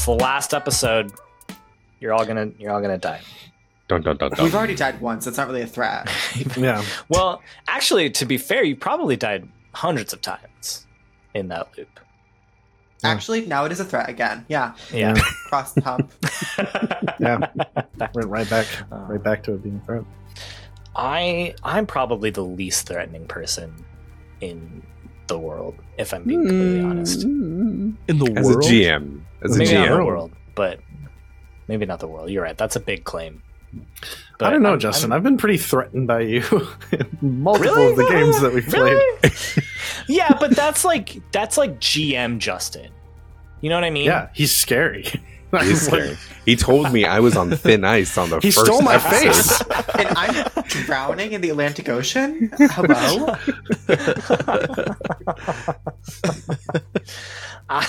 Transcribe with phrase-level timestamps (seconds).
[0.00, 1.12] It's the last episode.
[2.00, 3.20] You're all gonna you're all gonna die.
[3.86, 4.42] Dun dun dun dun.
[4.44, 5.26] We've already died once.
[5.26, 6.08] It's not really a threat.
[6.56, 6.82] Yeah.
[7.10, 10.86] Well, actually, to be fair, you probably died hundreds of times
[11.34, 12.00] in that loop.
[13.04, 14.46] Actually, now it is a threat again.
[14.48, 15.16] Yeah, Yeah.
[15.50, 16.10] cross the hump.
[17.20, 17.48] Yeah.
[18.14, 20.04] Went right back, right back to it being a threat.
[20.96, 23.84] I I'm probably the least threatening person
[24.40, 24.82] in
[25.26, 27.22] the world, if I'm being completely honest.
[27.24, 28.38] In the world.
[28.38, 28.64] As world.
[28.64, 30.80] a GM, as a Maybe not the world, but
[31.68, 32.30] maybe not the world.
[32.30, 32.56] You're right.
[32.56, 33.42] That's a big claim.
[34.40, 35.12] I don't know, I'm- Justin.
[35.12, 36.42] i I'm- have been pretty threatened by you
[36.92, 37.06] in
[37.42, 37.90] multiple Really?
[37.90, 38.92] of the games that we've played.
[38.92, 39.32] Really?
[40.08, 42.90] yeah, but that's like that's like GM Justin.
[43.60, 44.06] You know what I mean?
[44.06, 45.04] Yeah, he's scary.
[45.60, 46.16] he's scary.
[46.46, 49.34] He told me I was on thin ice on the He first stole my episode.
[49.34, 49.62] face.
[49.98, 52.50] and I'm drowning in the Atlantic Ocean.
[52.56, 53.36] Hello.
[57.68, 57.86] I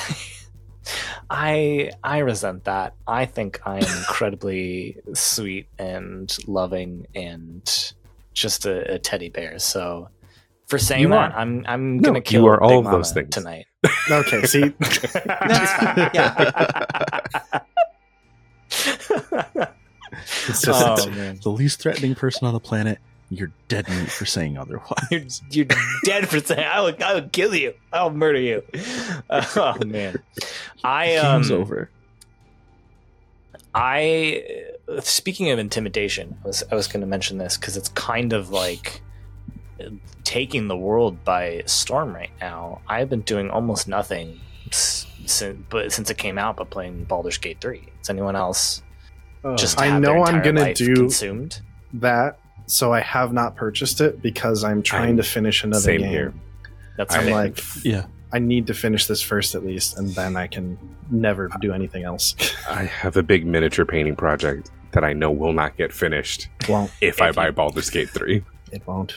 [1.30, 2.94] I I resent that.
[3.08, 7.94] I think I am incredibly sweet and loving and
[8.34, 9.60] just a, a teddy bear.
[9.60, 10.10] So
[10.68, 11.38] for saying You that, are.
[11.38, 13.30] I'm I'm No, gonna kill you kill are all Big of those things.
[13.30, 13.66] tonight.
[14.12, 16.10] Okay, see, That's fine.
[16.14, 16.52] Yeah.
[20.48, 20.68] it's just
[21.08, 23.00] oh man, the least threatening person on the planet.
[23.34, 25.42] You're dead meat for saying otherwise.
[25.50, 27.74] you're you're dead for saying I would I would kill you.
[27.94, 28.62] I'll murder you.
[29.30, 30.22] oh man,
[30.84, 31.90] I um Game's over.
[33.74, 34.44] I
[35.00, 38.50] speaking of intimidation, I was I was going to mention this because it's kind of
[38.50, 39.02] like
[40.26, 42.82] taking the world by storm right now.
[42.88, 47.62] I've been doing almost nothing since but since it came out, but playing Baldur's Gate
[47.62, 47.88] three.
[48.02, 48.82] Is anyone else
[49.56, 49.80] just?
[49.80, 51.62] I have their know I'm gonna do consumed.
[51.94, 52.40] that.
[52.68, 56.10] So I have not purchased it because I'm trying I'm- to finish another same game.
[56.10, 56.34] here.
[56.98, 57.34] That's I'm fair.
[57.34, 58.06] like, Yeah.
[58.34, 60.78] I need to finish this first at least, and then I can
[61.10, 62.34] never do anything else.
[62.70, 66.92] I have a big miniature painting project that I know will not get finished Won't.
[67.02, 68.44] if I If buy you- Baldur's Gate 3.
[68.72, 69.16] It won't.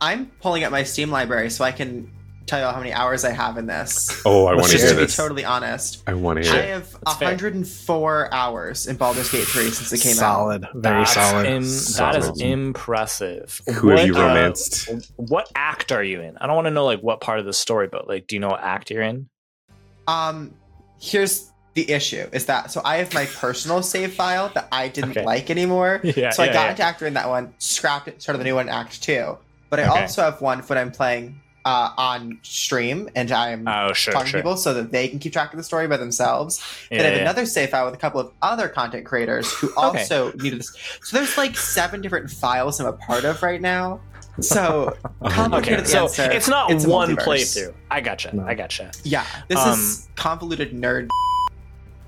[0.00, 2.10] I'm pulling up my Steam library so I can
[2.50, 4.22] tell you how many hours I have in this.
[4.26, 6.52] Oh, I Let's want to Just hear to be totally honest, I want to I
[6.52, 6.68] hear it.
[6.70, 7.28] have That's fair.
[7.28, 10.16] 104 hours in Baldur's Gate 3 since it came out.
[10.16, 11.46] solid, very That's solid.
[11.46, 11.62] im-
[11.96, 13.60] that is impressive.
[13.74, 14.90] Who have you uh, romanced?
[15.16, 16.36] what act are you in?
[16.38, 18.40] I don't want to know like what part of the story, but like, do you
[18.40, 19.28] know what act you're in?
[20.08, 20.54] Um,
[21.00, 25.12] here's the issue: is that so I have my personal save file that I didn't
[25.12, 25.24] Okay.
[25.24, 26.00] like anymore.
[26.16, 26.70] Yeah, so I yeah, got yeah.
[26.70, 29.38] into Actor in that one, scrapped it, started the new one, Act Two.
[29.68, 30.00] But I Okay.
[30.00, 34.38] also have one when I'm playing uh, on stream, and I'm Oh, sure, talking to
[34.38, 36.60] people so that they can keep track of the story by themselves.
[36.90, 37.22] Yeah, then I have yeah.
[37.22, 40.76] another safe file with a couple of other content creators who also needed this.
[41.02, 44.00] So there's like seven different files I'm a part of right now.
[44.40, 44.96] So
[45.28, 46.30] complicated Okay, so answer.
[46.30, 47.24] it's not a one multiverse.
[47.24, 47.74] playthrough.
[47.90, 48.34] I gotcha.
[48.34, 48.44] No.
[48.46, 48.90] I gotcha.
[49.04, 51.08] Yeah, this Um, is convoluted nerd.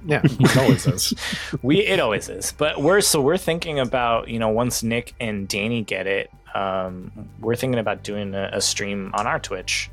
[0.06, 1.14] Yeah, it always is.
[1.62, 5.46] We it always is, but we're so we're thinking about you know once Nick and
[5.48, 9.90] Danny get it, um, we're thinking about doing a, a stream on our Twitch,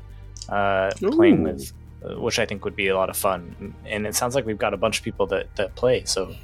[0.48, 1.52] uh, playing Ooh.
[1.52, 1.72] with,
[2.04, 3.74] uh, which I think would be a lot of fun.
[3.86, 6.34] And it sounds like we've got a bunch of people that that play, so.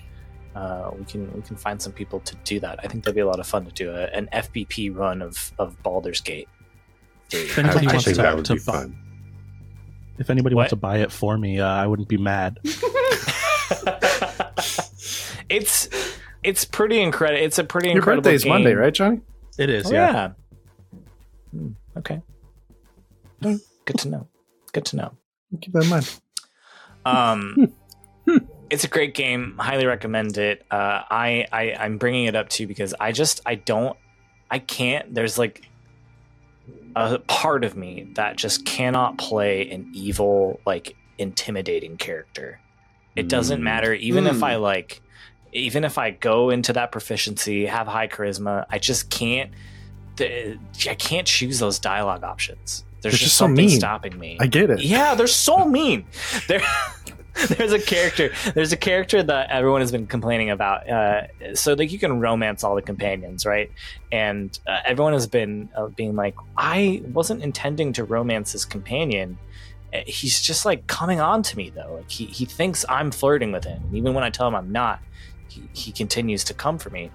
[0.55, 2.81] Uh, we can we can find some people to do that.
[2.83, 5.53] I think that'd be a lot of fun to do a, an FBP run of
[5.59, 6.49] of Baldur's Gate.
[7.31, 8.97] If I, anybody I wants think to, that would to be buy, fun.
[10.19, 10.61] if anybody What?
[10.63, 12.59] wants to buy it for me, uh, I wouldn't be mad.
[15.49, 15.89] it's
[16.43, 17.43] it's pretty incredible.
[17.45, 18.23] It's a pretty Your incredible.
[18.23, 18.53] birthday's game.
[18.53, 19.21] Monday, right, Johnny?
[19.59, 20.13] It is, Oh, yeah.
[20.13, 20.31] yeah.
[21.51, 22.21] Hmm, okay.
[23.43, 24.29] Hmm, Good to know.
[24.73, 25.13] Good to know.
[25.61, 26.21] Keep that in mind.
[27.05, 27.73] Um,
[28.71, 29.57] it's a great game.
[29.59, 30.65] Highly recommend it.
[30.71, 33.97] Uh, I, I I'm bringing it up to you because I just I don't
[34.51, 35.15] I can't.
[35.15, 35.69] There's like
[36.97, 42.61] a part of me that just cannot play an evil like intimidating character.
[43.17, 43.65] It doesn't Mm.
[43.65, 44.43] matter even if Mm.
[44.47, 45.01] I like
[45.53, 49.51] even if I go into that proficiency, have high charisma, I just can't.
[50.21, 52.85] I can't choose those dialogue options.
[53.03, 53.79] There's just, just something mean.
[53.79, 54.37] stopping me.
[54.41, 54.81] I get it.
[54.83, 56.05] Yeah, they're so mean.
[56.49, 56.61] There,
[57.49, 58.33] there's a character.
[58.55, 60.89] There's a character that everyone has been complaining about.
[60.89, 63.71] Uh, so like you can romance all the companions, right?
[64.11, 69.37] And uh, everyone has been uh, being like, I wasn't intending to romance this companion.
[69.93, 71.95] Uh, He's just like coming on to me though.
[71.97, 75.01] Like he he thinks I'm flirting with him, even when I tell him I'm not,
[75.49, 77.11] he, he continues to come for me.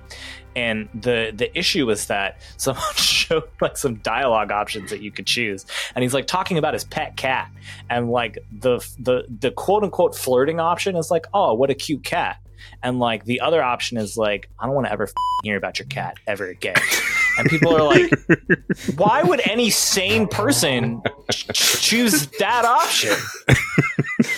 [0.56, 5.26] And the the issue was that someone showed like some dialogue options that you could
[5.26, 5.66] choose,
[5.96, 7.50] and he's like talking about his pet cat,
[7.90, 12.04] and like the the the quote unquote flirting option is like, oh, what a cute
[12.04, 12.38] cat,
[12.84, 15.14] and like the other option is like, I don't want to ever f-
[15.44, 16.76] hear about your cat ever again.
[17.38, 18.12] And people are like,
[18.96, 21.02] why would any sane person
[21.32, 23.16] ch- choose that option?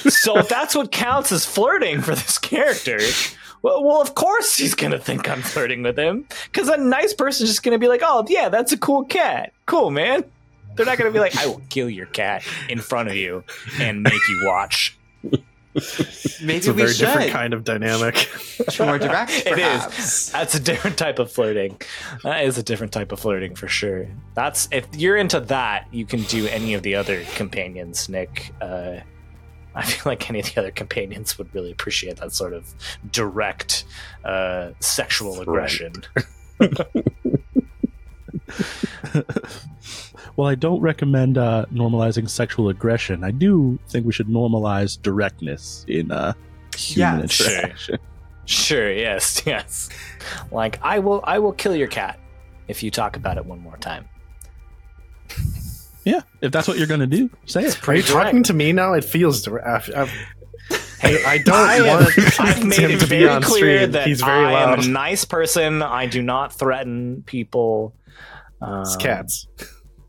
[0.10, 3.00] so if that's what counts as flirting for this character,
[3.62, 6.28] well, well of course he's gonna think I'm flirting with him.
[6.52, 9.54] Because a nice person's just gonna be like, "Oh, yeah, that's a cool cat.
[9.66, 10.24] Cool, man."
[10.76, 13.44] They're not gonna be like, "I will kill your cat in front of you
[13.80, 14.98] and make you watch."
[16.42, 17.06] Maybe It's a we very should.
[17.08, 18.30] different kind of dynamic.
[18.80, 20.32] More direct, It is.
[20.32, 21.80] That's a different type of flirting.
[22.24, 24.08] That is a different type of flirting for sure.
[24.36, 28.52] That's if you're into that, you can do any of the other companions, Nick.
[28.62, 28.98] Uh,
[29.76, 32.72] I feel like any of the other companions would really appreciate that sort of
[33.12, 33.86] direct
[34.24, 35.48] uh, sexual Threat.
[35.48, 35.94] aggression.
[40.36, 43.24] Well, I don't recommend uh, normalizing sexual aggression.
[43.24, 46.34] I do think we should normalize directness in uh,
[46.76, 47.32] human Yes.
[47.32, 47.48] Sure.
[47.52, 47.98] interaction.
[48.46, 49.88] Sure, yes, yes.
[50.52, 52.20] Like I will, I will kill your cat
[52.68, 54.04] if you talk about it one more time.
[56.04, 57.88] Yeah, if that's what you're going to do, say it.
[57.88, 58.12] Are you direct.
[58.26, 58.94] talking to me now?
[58.94, 59.90] It feels direct.
[59.96, 60.12] I've-
[61.00, 63.78] Hey, I don't I have, want I've made him it to be very on clear
[63.80, 63.92] stream.
[63.92, 64.80] that He's very I loud.
[64.80, 65.82] am a nice person.
[65.82, 67.94] I do not threaten people.
[68.62, 69.48] Um, It's cats.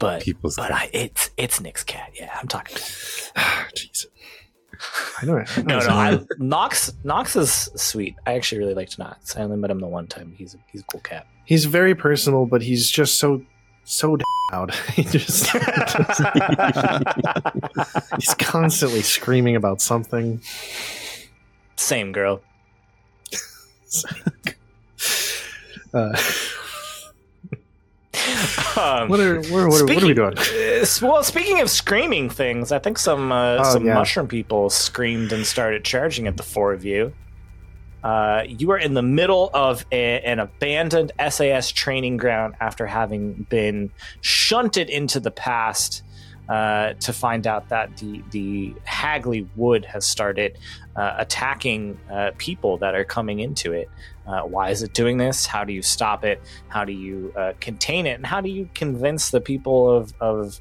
[0.04, 2.10] But People's but I, it's it's Nick's cat.
[2.14, 2.76] Yeah, I'm talking.
[3.74, 4.06] Jesus.
[5.20, 5.38] I know.
[5.38, 8.16] I No, know no, I, Knox Knox is sweet.
[8.26, 9.36] I actually really liked Knox.
[9.36, 10.34] I only met him the one time.
[10.36, 11.26] He's a, he's a cool cat.
[11.44, 13.42] He's very personal, but he's just so
[13.84, 14.18] so
[14.52, 14.74] loud.
[14.94, 15.50] he just
[18.16, 20.40] he's constantly screaming about something.
[21.76, 22.42] Same girl.
[25.92, 26.16] Uh,
[28.76, 30.36] Um, what are what are, are, what are we doing?
[30.36, 33.94] Uh, well, speaking of screaming things, I think some uh, Oh, some yeah.
[33.94, 37.12] mushroom people screamed and started charging at the four of you.
[38.02, 43.46] Uh, you are in the middle of a, an abandoned SAS training ground after having
[43.48, 43.90] been
[44.20, 46.02] shunted into the past
[46.48, 50.58] uh, to find out that the the Hagley Wood has started
[50.96, 53.88] uh, attacking uh, people that are coming into it.
[54.26, 55.44] Uh, why is it doing this?
[55.44, 56.40] How do you stop it?
[56.68, 58.14] How do you uh, contain it?
[58.14, 60.60] And how do you convince the people of, of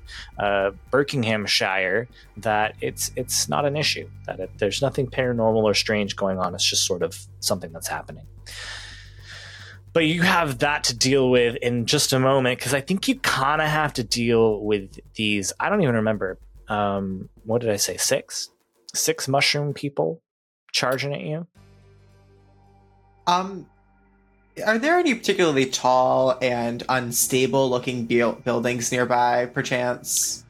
[0.91, 2.07] Buckinghamshire
[2.38, 6.56] that it's it's not an issue, that it, there's nothing paranormal or strange going on.
[6.56, 8.25] It's just sort of something that's happening.
[9.94, 13.19] But you have that to deal with in just a moment because I think you
[13.19, 15.54] kind of have to deal with these.
[15.60, 16.40] I don't even remember.
[16.68, 17.98] Um, what did I say?
[17.98, 18.50] Six,
[18.95, 20.22] six mushroom people
[20.72, 21.45] charging at you.
[23.28, 23.68] Um,
[24.66, 30.44] are there any particularly tall and unstable looking buildings nearby, perchance?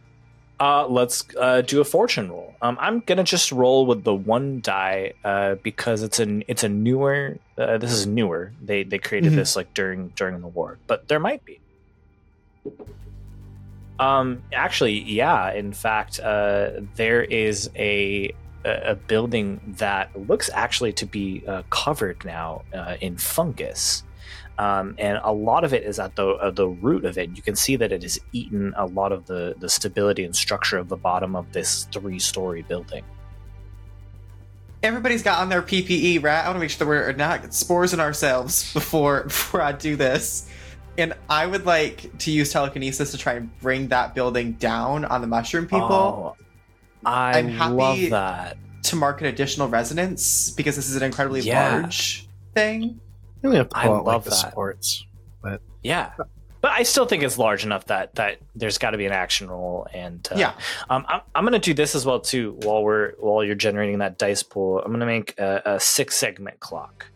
[0.60, 2.54] Uh, let's uh, do a fortune roll.
[2.62, 6.70] Um, I'm gonna just roll with the one die uh, because it's a it's a
[6.70, 7.38] newer.
[7.58, 8.54] Uh, this is newer.
[8.64, 9.36] They they created Mhm.
[9.38, 11.60] this like during during the war, but there might be.
[14.00, 15.52] Um, actually, yeah.
[15.54, 18.34] In fact, uh, there is a
[18.66, 24.04] a building that looks actually to be uh, covered now uh, in fungus.
[24.60, 27.36] Um, and a lot of it is at the uh, the root of it.
[27.36, 30.78] You can see that it has eaten a lot of the the stability and structure
[30.78, 33.04] of the bottom of this three story building.
[34.84, 36.42] Everybody's got on their PPE, right?
[36.42, 39.96] I want to make sure that we're not spores in ourselves before before I do
[39.96, 40.50] this.
[40.98, 45.22] And I would like to use telekinesis to try and bring that building down on
[45.22, 46.36] the mushroom people Oh,
[47.04, 48.58] I I'm happy- love that.
[48.84, 51.78] to mark an additional resonance because this is an incredibly Yeah.
[51.80, 53.00] large thing.
[53.44, 54.56] You only have to I pull out like love the that.
[55.42, 56.12] but Yeah,
[56.62, 59.50] but I still think it's large enough that that there's got to be an action
[59.50, 59.86] roll.
[59.94, 60.54] And uh, Yeah.
[60.90, 62.54] um, I'm, I'm gonna do this as well too.
[62.60, 66.62] While we're while you're generating that dice pool, I'm gonna make a, a six segment
[66.62, 67.12] clock,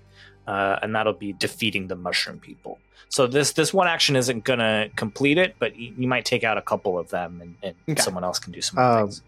[0.47, 2.81] uh, and that'll be defeating the mushroom people.
[3.07, 6.57] So this this one action isn't gonna complete it, but you, you might take out
[6.57, 8.01] a couple of them, and, and Okay.
[8.01, 9.21] someone else can do some Um, things.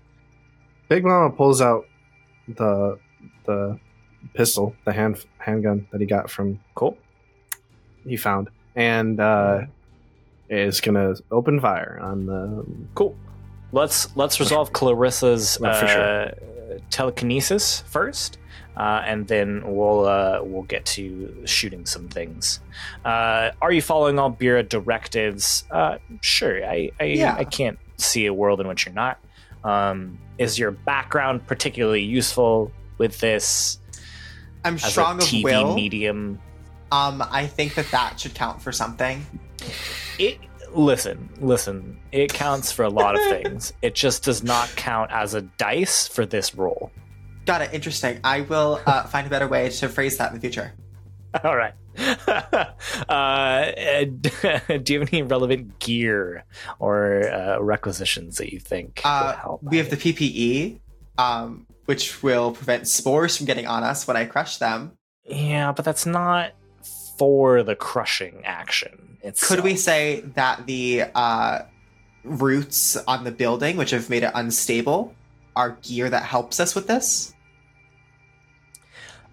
[0.90, 1.86] Big Mama pulls out
[2.50, 3.00] the
[3.46, 3.80] the
[4.34, 6.98] pistol, the hand handgun that he got from Cool.
[8.06, 9.62] he found, and uh,
[10.50, 12.66] is gonna open fire on the.
[12.96, 13.16] Cool.
[13.72, 16.34] Let's let's resolve Clarissa's uh,
[16.90, 18.38] telekinesis first,
[18.78, 22.60] uh, and then we'll uh, we'll get to shooting some things.
[23.06, 25.66] Uh, are you following all Bureau directives?
[25.70, 26.66] Uh, sure.
[26.66, 27.36] I I, Yeah.
[27.38, 29.20] I can't see a world in which you're not.
[29.64, 33.80] Um, is your background particularly useful with this
[34.66, 35.76] I'm as strong a of TV will.
[35.76, 36.40] medium?
[36.92, 39.26] Um, I think that that should count for something.
[40.18, 40.40] It
[40.74, 42.00] listen, listen.
[42.12, 43.74] It counts for a lot of things.
[43.82, 46.92] It just does not count as a dice for this roll.
[47.46, 47.74] Got it.
[47.74, 48.20] Interesting.
[48.24, 50.74] I will uh, find a better way to phrase that in the future.
[51.44, 51.74] All right.
[53.10, 53.72] uh,
[54.84, 56.44] do you have any relevant gear
[56.80, 59.64] or uh, requisitions that you think Uh, would help?
[59.64, 60.80] we have the PPE,
[61.18, 64.92] um, which will prevent spores from getting on us when I crush them.
[65.26, 66.52] Yeah, but that's not
[67.18, 69.18] for the crushing action.
[69.24, 71.64] It's Could we say that the uh,
[72.24, 75.16] roots on the building, which have made it unstable,
[75.56, 77.34] are gear that helps us with this?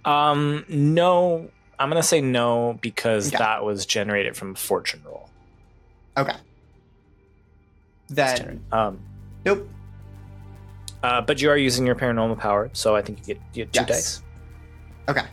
[0.07, 1.51] Um, no.
[1.79, 3.37] I'm gonna say no because Okay.
[3.37, 5.29] that was generated from a fortune roll.
[6.17, 6.37] Okay.
[8.09, 8.99] Then, Um,
[9.45, 9.69] nope.
[11.07, 13.73] Uh, but you are using your paranormal power, so I think you get, you get
[13.73, 13.89] two Yes.
[13.89, 14.23] dice.
[15.09, 15.27] Okay.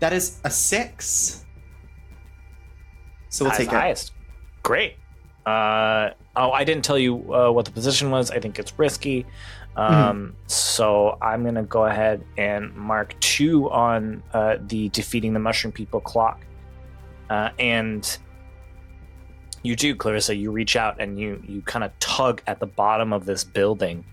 [0.00, 1.44] That is a six.
[3.30, 3.74] So we'll take it.
[3.74, 4.12] highest.
[4.62, 4.96] Great.
[5.46, 8.30] Uh, oh, I didn't tell you uh, what the position was.
[8.30, 9.24] I think it's risky.
[9.76, 9.94] Mm-hmm.
[9.94, 15.40] Um, So I'm going to go ahead and mark two on uh, the defeating the
[15.40, 16.44] mushroom people clock.
[17.30, 18.18] Uh, and
[19.62, 20.34] you do, Clarissa.
[20.34, 24.04] You reach out and you, you kind of tug at the bottom of this building,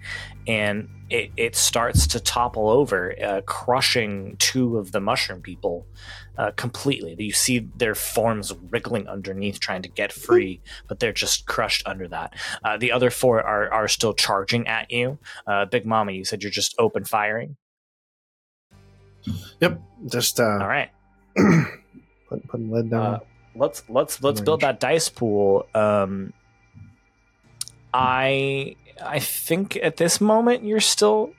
[0.47, 5.87] and it, it starts to topple over, uh, crushing two of the mushroom people
[6.37, 7.15] uh, completely.
[7.17, 12.07] You see their forms wriggling underneath, trying to get free, but they're just crushed under
[12.07, 12.33] that.
[12.63, 15.17] Uh, the other four are are still charging at you.
[15.47, 17.57] Uh, Big Mama, you said you're just open firing.
[19.59, 19.81] Yep.
[20.07, 20.91] Just uh, All right,
[22.29, 23.21] put, putting lid down.
[23.59, 24.45] Let's let's let's Range.
[24.45, 25.67] build that dice pool.
[25.75, 26.33] Um,
[27.93, 31.31] I I think at this moment you're still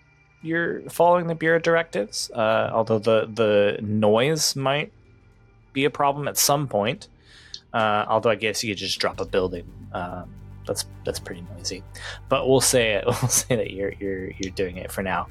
[0.43, 2.31] you're following the bureau directives.
[2.31, 4.93] Uh, although the the noise might
[5.73, 7.09] be a problem at some point.
[7.73, 9.65] Uh, although I guess you could just drop a building.
[9.93, 10.35] Um,
[10.67, 11.83] that's that's pretty noisy.
[12.29, 13.05] But we'll say it.
[13.07, 15.29] we'll say that you're you're you're doing it for now.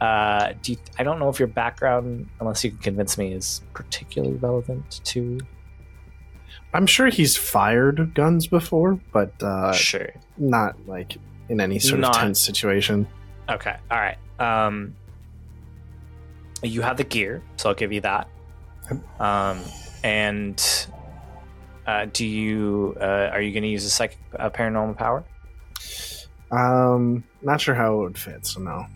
[0.00, 3.62] Uh, do you, I don't know if your background, unless you can convince me, is
[3.74, 5.38] particularly relevant to.
[6.74, 10.10] I'm sure he's fired guns before, but uh, sure.
[10.38, 11.16] not like
[11.48, 13.06] in any sort Not- of tense situation.
[13.48, 13.76] Okay.
[13.90, 14.16] All right.
[14.38, 14.94] Um,
[16.62, 18.28] you have the gear, so I'll give you that.
[19.18, 19.60] Um,
[20.04, 20.62] and
[21.86, 25.24] uh, do you uh, are you going to use a psychic uh, paranormal power?
[26.50, 28.46] Um, not sure how it would fit.
[28.46, 28.86] So no.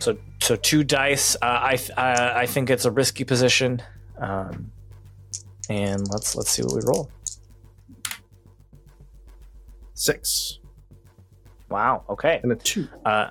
[0.00, 1.36] So so two dice.
[1.36, 3.82] Uh, I th- uh, I think it's a risky position.
[4.18, 4.70] Um,
[5.68, 7.10] and let's let's see what we roll.
[9.94, 10.58] Six
[11.72, 12.04] Wow.
[12.10, 12.38] Okay.
[12.42, 12.86] and a two.
[13.04, 13.30] Uh,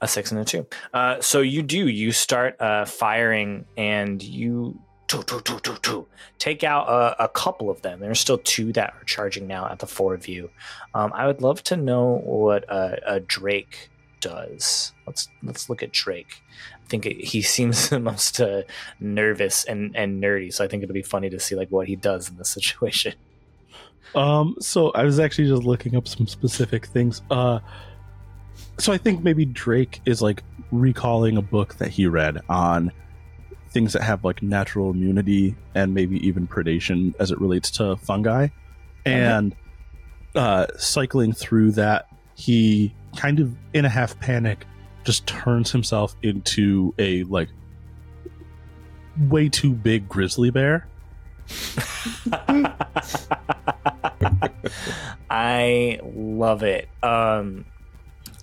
[0.00, 0.66] a six and a two.
[0.92, 1.86] Uh, so you do.
[1.88, 6.06] You start uh, firing, and you two, two, two, two, two,
[6.38, 8.00] take out a, a couple of them.
[8.00, 10.50] There's still two that are charging now at the four of you.
[10.94, 13.90] Um, I would love to know what a, a Drake
[14.20, 14.92] does.
[15.06, 16.42] Let's let's look at Drake.
[16.84, 18.62] I think it, he seems the most uh,
[19.00, 21.96] nervous and, and nerdy, so I think it'll be funny to see like what he
[21.96, 23.14] does in this situation.
[24.14, 27.22] Um, so I was actually just looking up some specific things.
[27.30, 27.58] Uh,
[28.78, 32.92] so I think maybe Drake is like recalling a book that he read on
[33.70, 38.48] things that have like natural immunity and maybe even predation as it relates to fungi.
[39.04, 39.54] And
[40.34, 44.66] uh, cycling through that, he kind of in a half panic
[45.04, 47.48] just turns himself into a like
[49.18, 50.86] way too big grizzly bear.
[55.30, 56.88] I love it.
[57.02, 57.64] Um,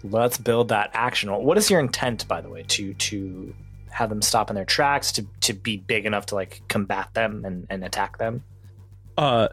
[0.04, 1.32] let's build that action.
[1.32, 3.56] What is your intent, by the way, to to
[3.90, 7.46] have them stop in their tracks, to to be big enough to like combat them
[7.46, 8.44] and, and attack them?
[9.18, 9.50] Uh,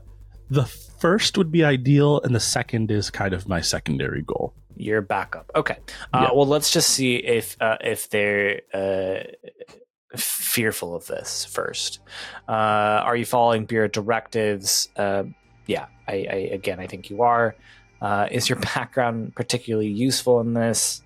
[0.50, 4.54] the first would be ideal, and the second is kind of my secondary goal.
[4.76, 5.50] Your backup.
[5.54, 5.78] Okay.
[6.12, 6.36] Uh, Yeah.
[6.36, 9.24] Well, let's just see if uh, if they're uh,
[10.16, 12.00] fearful of this first.
[12.48, 14.88] Uh, are you following bureau directives?
[14.96, 15.24] Uh,
[15.66, 15.86] yeah.
[16.06, 17.54] I, I again, I think you are.
[18.00, 21.02] Uh, is your background particularly useful in this?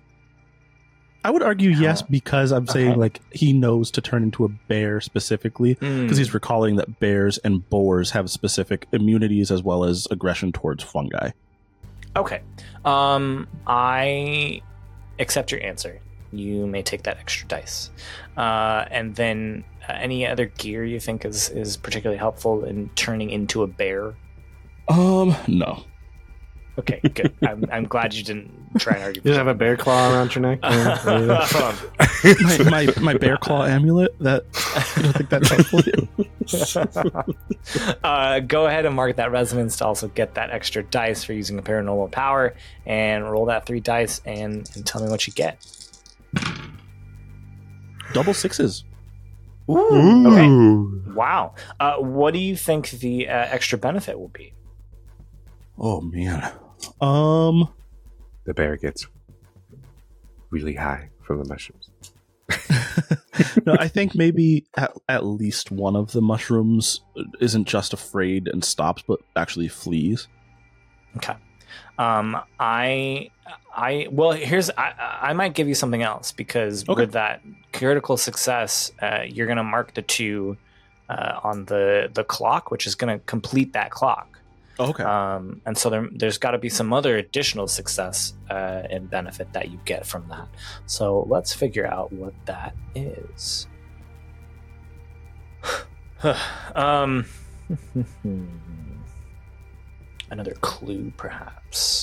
[1.23, 2.99] I would argue yes because I'm saying okay.
[2.99, 7.67] like he knows to turn into a bear specifically because he's recalling that bears and
[7.69, 11.31] boars have specific immunities as well as aggression towards fungi.
[12.15, 12.41] Okay.
[12.85, 14.61] Um, I
[15.19, 15.99] accept your answer.
[16.31, 17.89] You may take that extra dice.
[18.35, 23.29] Uh, and then uh, any other gear you think is, is particularly helpful in turning
[23.29, 24.13] into a bear?
[24.87, 25.83] Um, no.
[26.79, 27.33] Okay, good.
[27.47, 29.21] I'm, I'm glad you didn't try and argue.
[29.23, 30.59] You have a bear claw around your neck.
[30.63, 30.99] Yeah,
[32.23, 34.45] there my, my my bear claw amulet that
[34.97, 35.81] I don't think that's helpful?
[38.03, 41.59] uh, go ahead and mark that resonance to also get that extra dice for using
[41.59, 45.57] a paranormal power and roll that three dice and, and tell me what you get.
[48.13, 48.83] Double sixes.
[49.69, 51.13] Okay.
[51.13, 51.53] Wow.
[51.79, 54.53] Uh, what do you think the uh, extra benefit will be?
[55.77, 56.51] Oh man.
[57.01, 57.69] Um
[58.45, 59.07] The bear gets
[60.49, 61.89] really high from the mushrooms.
[63.65, 67.01] no, I think maybe at, at least one of the mushrooms
[67.39, 70.27] isn't just afraid and stops, but actually flees.
[71.17, 71.33] Okay.
[71.97, 73.29] Um, I,
[73.75, 77.01] I, well, here's, I, I might give you something else because Okay.
[77.01, 80.57] with that critical success, uh, you're going to mark the two
[81.09, 84.32] uh, on the, the clock, which is going to complete that clock.
[84.79, 85.03] Okay.
[85.03, 89.53] Um, and so there, there's got to be some other additional success uh, and benefit
[89.53, 90.47] that you get from that.
[90.85, 93.67] So let's figure out what that is.
[96.75, 97.25] um,
[100.31, 102.02] another clue, perhaps.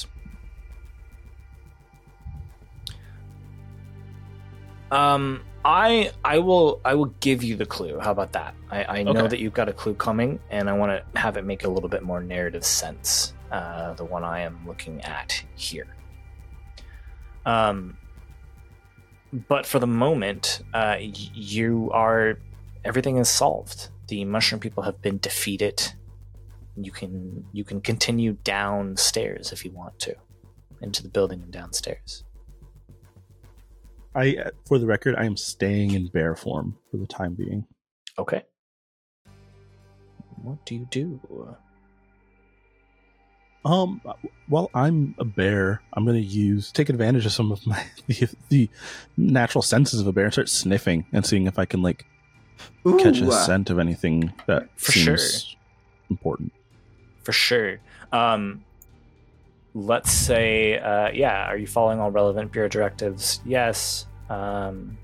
[4.91, 7.99] Um, I I will I will give you the clue.
[7.99, 8.55] How about that?
[8.71, 9.29] I, I know Okay.
[9.29, 11.89] that you've got a clue coming, and I want to have it make a little
[11.89, 13.35] bit more narrative sense.
[13.53, 15.87] Uh, the one I am looking at here.
[17.45, 17.97] Um,
[19.49, 22.39] but for the moment, uh, you are
[22.85, 23.91] everything is solved.
[24.09, 25.93] The mushroom people have been defeated.
[26.77, 30.15] You can you can continue downstairs if you want to,
[30.81, 32.25] into the building and downstairs.
[34.15, 37.67] I, uh, for the record, I am staying in bear form for the time being.
[38.19, 38.45] Okay.
[40.43, 41.21] What do you do?
[43.65, 44.01] Um,
[44.49, 45.83] well, I'm a bear.
[45.93, 48.71] I'm going to use take advantage of some of my the, the
[49.17, 52.07] natural senses of a bear and start sniffing and seeing if I can like
[52.99, 55.59] catch a uh, scent of anything that For seems sure.
[56.09, 56.53] important.
[57.23, 57.81] For sure.
[58.13, 58.65] Um,
[59.75, 63.41] let's say, uh, yeah, are you following all relevant bureau directives?
[63.45, 64.07] Yes.
[64.29, 64.99] Um,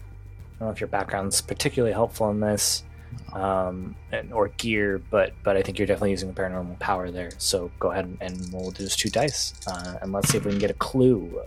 [0.55, 2.85] I don't know if your background's particularly helpful in this,
[3.33, 7.31] um, and, or gear, but but I think you're definitely using a paranormal power there.
[7.39, 10.53] So go ahead and, and roll those two dice, uh, and let's see if we
[10.53, 11.31] can get a clue.
[11.35, 11.45] All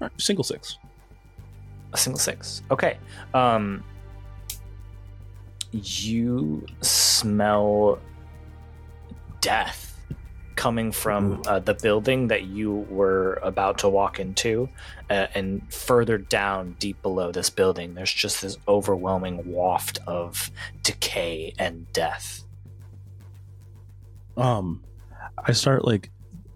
[0.00, 0.78] right, single six.
[1.92, 2.62] A single six.
[2.70, 2.98] Okay.
[3.34, 3.82] Um,
[5.72, 7.98] you smell
[9.40, 9.95] death
[10.56, 14.68] coming from uh, the building that you were about to walk into,
[15.10, 20.50] uh, and further down, deep below this building, there's just this overwhelming waft of
[20.82, 22.44] decay and death.
[24.36, 24.82] Um,
[25.44, 26.10] I start like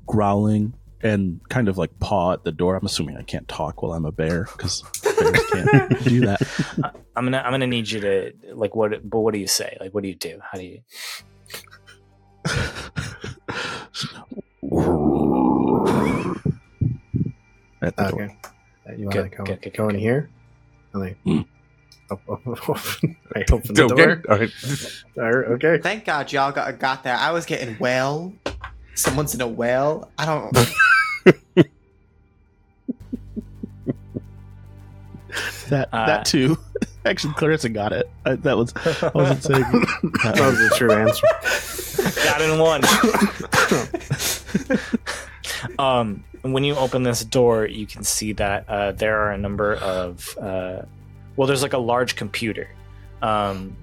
[0.07, 2.77] growling and kind of like paw at the door.
[2.77, 6.41] I'm assuming I can't talk while I'm a bear because bears can't do that.
[7.17, 9.77] I'm gonna I'm gonna need you to like what but what do you say?
[9.81, 10.41] Like what do you do?
[10.43, 10.81] How do you
[17.83, 18.07] at the.
[18.13, 18.37] Okay.
[18.89, 20.01] Uh, You want to go, good, good, go good, in good.
[20.01, 20.31] here?
[20.93, 21.41] And like, Hmm.
[22.11, 23.95] op- op- open- I open the Okay.
[23.95, 24.23] door.
[24.29, 24.51] All right.
[25.17, 25.79] Or- Okay.
[25.83, 27.21] Thank God y'all got, got that.
[27.21, 28.33] I was getting well.
[28.95, 30.11] Someone's in a well.
[30.19, 30.57] I don't.
[35.69, 36.59] That Uh, that too.
[37.05, 38.11] Actually, Clarissa got it.
[38.27, 39.63] I, that was I wasn't saying.
[40.25, 41.27] that was the true answer.
[42.17, 42.83] Got in one?
[45.79, 49.75] um, when you open this door, you can see that uh, there are a number
[49.77, 50.83] of uh,
[51.37, 52.69] well, there's like a large computer.
[53.23, 53.77] Um,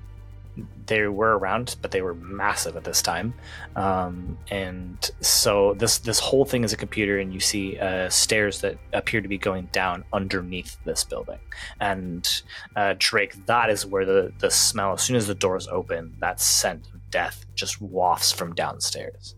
[0.88, 3.34] they were around, but they were massive at this time,
[3.76, 8.62] um, and so this this whole thing is a computer, and you see uh, stairs
[8.62, 11.40] that appear to be going down underneath this building.
[11.80, 12.42] And
[12.76, 14.94] uh, Drake, that is where the the smell.
[14.94, 19.36] As soon as the doors open, that scent death just wafts from downstairs.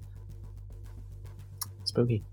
[1.83, 2.23] Spooky.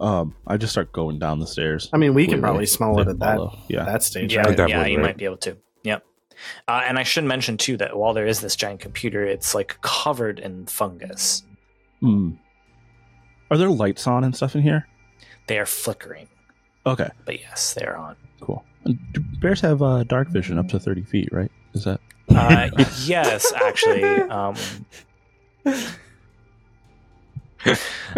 [0.00, 1.90] Um, I just start going down the stairs.
[1.92, 3.58] I mean, we Wait, can probably smell it at that follow.
[3.68, 3.84] Yeah.
[3.84, 4.32] that stage.
[4.32, 4.56] Yeah, right?
[4.56, 5.06] definitely, yeah, you right?
[5.06, 5.56] might be able to.
[5.82, 6.04] Yep.
[6.68, 9.80] Uh, and I should mention too that while there is this giant computer, it's like
[9.80, 11.42] covered in fungus.
[12.00, 12.32] Hmm.
[13.50, 14.86] Are there lights on and stuff in here?
[15.48, 16.28] They are flickering,
[16.86, 18.14] Okay, but yes, they are on.
[18.40, 18.62] cool.
[18.84, 21.50] And do bears have uh, dark vision up to thirty feet, right?
[21.72, 22.68] Is that Uh,
[23.04, 24.04] yes, actually.
[24.04, 24.56] Um,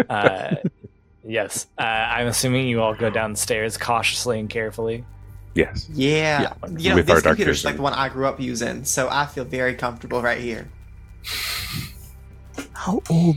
[0.09, 0.55] uh,
[1.23, 5.05] yes, uh, I'm assuming you all go downstairs cautiously and carefully.
[5.53, 5.89] Yes.
[5.91, 6.53] Yeah.
[6.77, 7.69] You know, With this dark computer's vision.
[7.69, 10.69] like the one I grew up using, so I feel very comfortable right here.
[12.73, 13.35] how old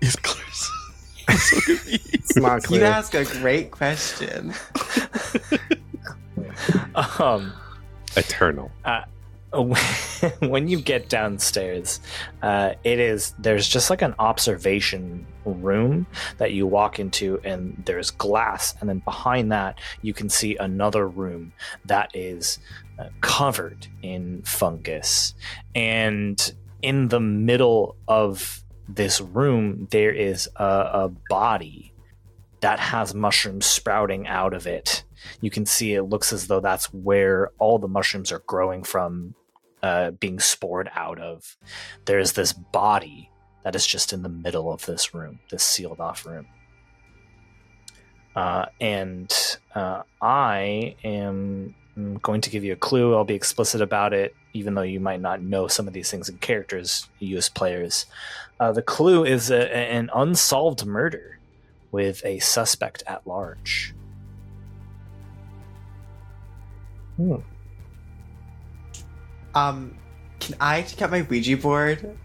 [0.00, 0.72] is Clarissa?
[1.28, 2.14] I'm so confused.
[2.14, 4.54] It's not You ask a great question.
[7.18, 7.52] Um,
[8.16, 8.70] Eternal.
[10.40, 12.00] when you get downstairs,
[12.42, 16.06] uh, it is there's just like an observation room
[16.38, 21.08] that you walk into, and there's glass, and then behind that you can see another
[21.08, 21.52] room
[21.84, 22.58] that is
[22.98, 25.34] uh, covered in fungus,
[25.74, 31.92] and in the middle of this room, there is a, a body
[32.60, 35.04] that has mushrooms sprouting out of it.
[35.40, 39.34] You can see it looks as though that's where all the mushrooms are growing from,
[39.86, 41.56] uh, being spored out of.
[42.06, 43.30] There's this body
[43.62, 46.46] that is just in the middle of this room, this sealed off room.
[48.34, 49.32] Uh, and
[49.76, 53.14] uh, I am mm, going to give you a clue.
[53.14, 56.28] I'll be explicit about it, even though you might not know some of these things
[56.28, 58.06] in characters you as players.
[58.58, 61.38] Uh, the clue is a, an unsolved murder
[61.92, 63.94] with a suspect at large.
[69.56, 69.94] Um,
[70.38, 72.16] can I take out my Ouija board?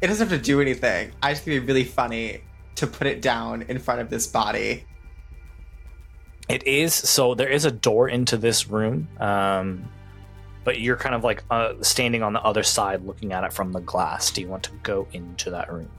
[0.00, 1.12] It doesn't have to do anything.
[1.22, 2.40] I just think it'd be really funny
[2.76, 4.84] to put it down in front of this body.
[6.48, 7.34] It is so.
[7.34, 9.84] There is a door into this room, um,
[10.64, 13.72] but you're kind of like uh, standing on the other side, looking at it from
[13.72, 14.30] the glass.
[14.30, 15.90] Do you want to go into that room?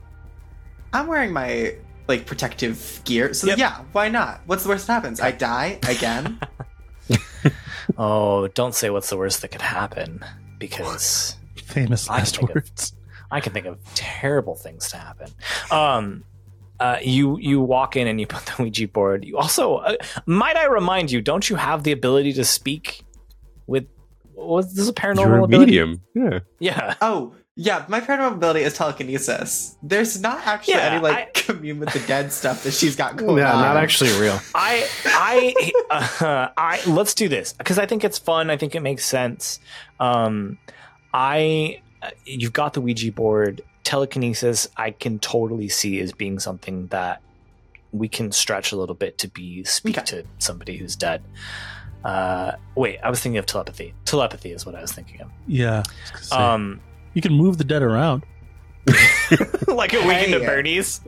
[0.92, 1.76] I'm wearing my
[2.08, 3.58] like protective gear, so Yep.
[3.58, 4.40] yeah, why not?
[4.46, 5.20] What's the worst that happens?
[5.20, 6.38] I die again.
[7.98, 10.24] Oh, don't say what's the worst that could happen,
[10.58, 12.92] because Famous I last of- words.
[13.30, 15.28] I can think of terrible things to happen.
[15.70, 16.24] Um,
[16.78, 19.24] uh, you you walk in and you put the Ouija board.
[19.24, 23.04] You also uh, might I remind you, don't you have the ability to speak
[23.66, 23.86] with?
[24.34, 25.66] Was this a paranormal You're a ability?
[25.72, 26.00] medium.
[26.14, 26.38] Yeah.
[26.58, 26.94] Yeah.
[27.00, 29.76] oh, yeah, my paranormal ability is telekinesis.
[29.82, 33.16] There's not actually Yeah, any like I- commune with the dead stuff that she's got
[33.18, 33.38] going on.
[33.38, 33.60] yeah, on.
[33.62, 34.40] not actually real.
[34.54, 35.72] I I
[36.20, 38.50] uh, I let's do this because I think it's fun.
[38.50, 39.60] I think it makes sense.
[40.00, 40.58] Um,
[41.12, 44.68] I uh, you've got the Ouija board telekinesis.
[44.76, 47.20] I can totally see as being something that
[47.92, 50.22] we can stretch a little bit to be speak Okay.
[50.22, 51.22] to somebody who's dead.
[52.04, 53.94] Uh, wait, I was thinking of telepathy.
[54.04, 55.30] Telepathy is what I was thinking of.
[55.46, 55.84] Yeah.
[56.14, 56.80] I say, Um,
[57.14, 58.24] you can move the dead around.
[59.66, 60.46] like a weekend at Hey.
[60.46, 61.00] Bernie's.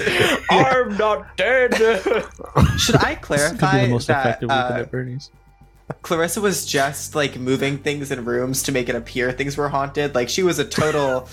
[0.50, 1.74] I'm not dead.
[1.74, 2.18] Should I
[2.80, 5.30] This could be clarify the most that effective weekend uh, at Bernie's.
[6.02, 10.14] Clarissa was just like moving things in rooms to make it appear things were haunted?
[10.14, 11.28] Like she was a total,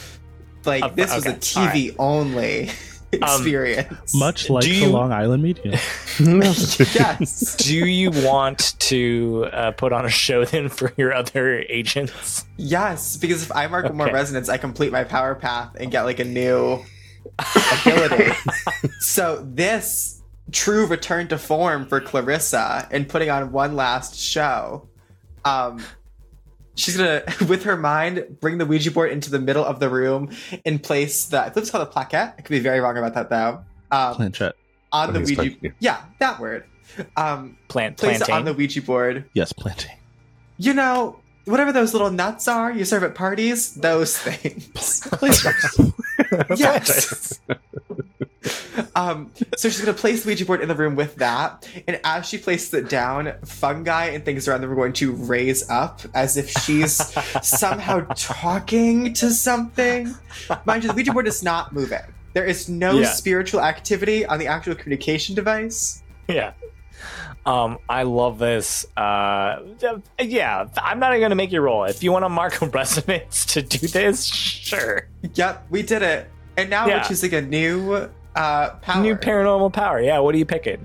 [0.66, 2.70] like Uh, this was a okay, TV only
[3.14, 4.14] experience.
[4.16, 5.76] Much like do the Long Island Medium.
[6.20, 7.56] yes.
[7.56, 12.46] Do you want to uh, put on a show then for your other agents?
[12.58, 14.14] Yes, because if I mark one more Okay.
[14.14, 16.84] resonance, I complete my power path and get like a new
[17.86, 18.32] ability.
[19.00, 24.88] so this true return to form for Clarissa and putting on one last show.
[25.46, 25.84] Um
[26.78, 30.30] she's gonna with her mind bring the Ouija board into the middle of the room
[30.66, 32.34] and place the I believe it's called a plaquette.
[32.38, 33.64] I could be very wrong about that though.
[33.92, 34.54] Um Planchette.
[34.92, 36.64] on I the Ouija plaque- yeah, that word.
[37.18, 39.98] Um Plant place it on the Ouija board Yes, plantain.
[40.58, 45.08] you know, whatever those little nuts are you serve at parties, those things.
[46.60, 47.40] yes.
[48.96, 52.28] um, so she's gonna place the Ouija board in the room with that, and as
[52.28, 56.38] she places it down, fungi and things around them are going to raise up as
[56.38, 56.94] if she's
[57.42, 60.14] somehow talking to something.
[60.66, 62.00] Mind you, the Ouija board is not moving.
[62.34, 63.08] There is no Yeah.
[63.08, 66.04] spiritual activity on the actual communication device.
[66.28, 66.52] yeah.
[67.48, 68.86] Um, I love this.
[68.98, 69.60] Uh,
[70.20, 71.86] yeah, I'm not even gonna make you roll.
[71.86, 75.08] If you want to mark a resonance to do this, sure.
[75.34, 76.30] Yep, we did it.
[76.58, 76.98] And now Yeah.
[76.98, 79.02] we're choosing a new uh, power.
[79.02, 80.02] New paranormal power.
[80.02, 80.20] Yeah.
[80.20, 80.84] What are you picking?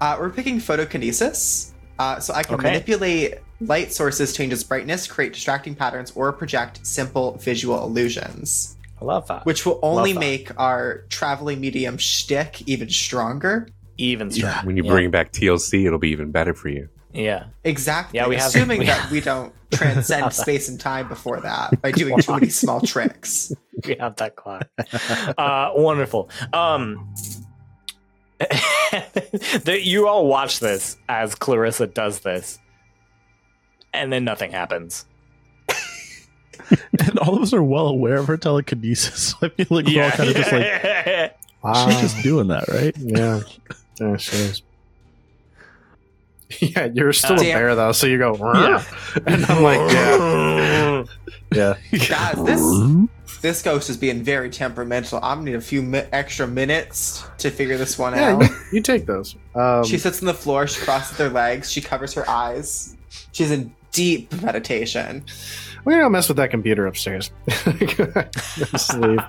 [0.00, 1.70] Uh, we're picking photokinesis.
[1.98, 2.64] Uh, so I can Okay.
[2.68, 9.04] manipulate light sources, change its brightness, create distracting patterns, or project simple visual illusions, I
[9.04, 9.46] love that.
[9.46, 13.68] which will only make our traveling medium shtick even stronger.
[13.98, 14.66] Even stronger.
[14.66, 14.90] When you Yeah.
[14.90, 16.88] bring back TLC, it'll be even better for you.
[17.12, 17.44] Yeah.
[17.64, 18.18] Exactly.
[18.18, 21.80] Yeah, we have- Assuming we that have- we don't transcend space and time before that
[21.82, 23.52] by doing too many small tricks.
[23.86, 24.66] we have that clock.
[25.36, 26.30] uh, wonderful.
[26.54, 27.12] Um,
[28.40, 32.58] that you all watch this as Clarissa does this,
[33.92, 35.04] and then nothing happens.
[36.98, 39.34] And all of us are well aware of her telekinesis.
[39.38, 41.88] So I feel like we're all kind of just like, Wow.
[41.90, 42.94] she's just doing that, right?
[42.98, 43.40] yeah.
[44.00, 44.62] Yeah, she is.
[46.60, 48.36] Yeah, you're still a bear though, so you go.
[48.36, 48.84] Yeah.
[49.26, 51.04] and I'm like, yeah,
[51.54, 51.74] yeah.
[52.08, 55.18] Guys, this this ghost is being very temperamental.
[55.22, 58.42] I'm gonna need a few mi- extra minutes to figure this one Yeah, out.
[58.42, 59.34] you, you take those.
[59.54, 62.98] Um, She sits on the floor, she crosses her legs, she covers her eyes.
[63.32, 65.24] She's in deep meditation.
[65.86, 67.30] we're gonna mess with that computer upstairs.
[67.48, 69.20] Just leave.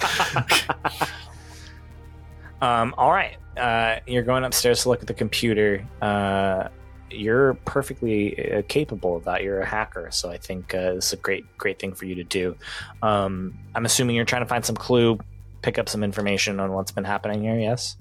[2.63, 3.35] Um, all right.
[3.57, 5.85] Uh, you're going upstairs to look at the computer.
[6.01, 6.69] Uh,
[7.11, 9.43] you're perfectly uh, capable of that.
[9.43, 12.23] You're a hacker, so I think uh, it's a great, great thing for you to
[12.23, 12.55] do.
[13.01, 15.19] Um, I'm assuming you're trying to find some clue
[15.61, 17.57] pick up some information on what's been happening here.
[17.57, 17.97] Yes.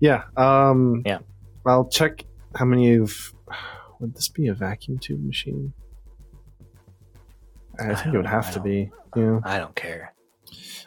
[0.00, 0.24] Yeah.
[0.36, 1.18] Um, Yeah.
[1.66, 2.24] I'll check
[2.54, 3.34] how many you've.
[4.00, 5.72] Would this be a vacuum tube machine?
[7.80, 8.92] I I think it would have to be.
[9.16, 9.40] Yeah.
[9.42, 10.14] I don't care.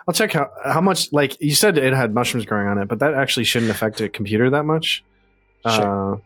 [0.08, 1.12] I'll check how how much.
[1.14, 4.10] Like you said, it had mushrooms growing on it, but that actually shouldn't affect a
[4.10, 5.04] computer that much.
[5.68, 6.14] Sure.
[6.16, 6.18] Uh,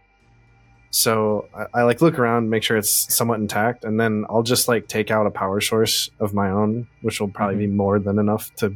[0.92, 4.68] so I, I like look around, make sure it's somewhat intact, and then I'll just
[4.70, 8.18] like take out a power source of my own, which will probably be more than
[8.18, 8.74] enough to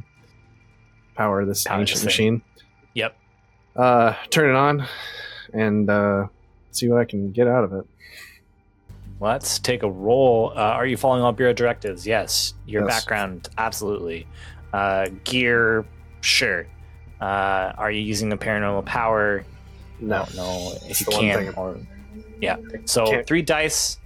[1.15, 2.41] power this Power ancient machine.
[2.93, 3.15] Yep.
[3.75, 4.85] Uh, turn it on,
[5.53, 6.27] and uh,
[6.71, 7.85] see what I can get out of it.
[9.21, 10.51] Let's take a roll.
[10.55, 12.07] Uh, are you following all bureau directives?
[12.07, 12.53] Yes.
[12.65, 12.99] Your Yes.
[12.99, 14.27] background, absolutely.
[14.73, 15.86] Uh, gear,
[16.21, 16.67] sure.
[17.19, 19.43] Uh, are you using the paranormal power?
[19.99, 21.77] No, don't if you can or
[22.41, 22.58] yeah.
[22.86, 23.97] So Can't- three dice.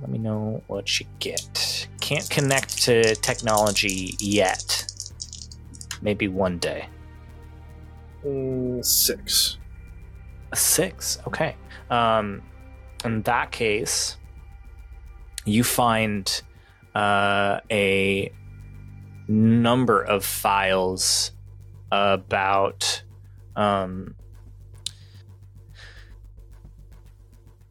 [0.00, 1.88] Let me know what you get.
[2.00, 4.86] Can't connect to technology yet.
[6.00, 6.86] Maybe one day.
[8.24, 9.58] Mm, six.
[10.52, 11.18] A six.
[11.26, 11.56] Okay.
[11.90, 12.42] Um,
[13.04, 14.16] in that case,
[15.44, 16.42] you find
[16.94, 18.32] uh, a
[19.28, 21.32] number of files
[21.92, 23.02] about
[23.56, 24.14] um,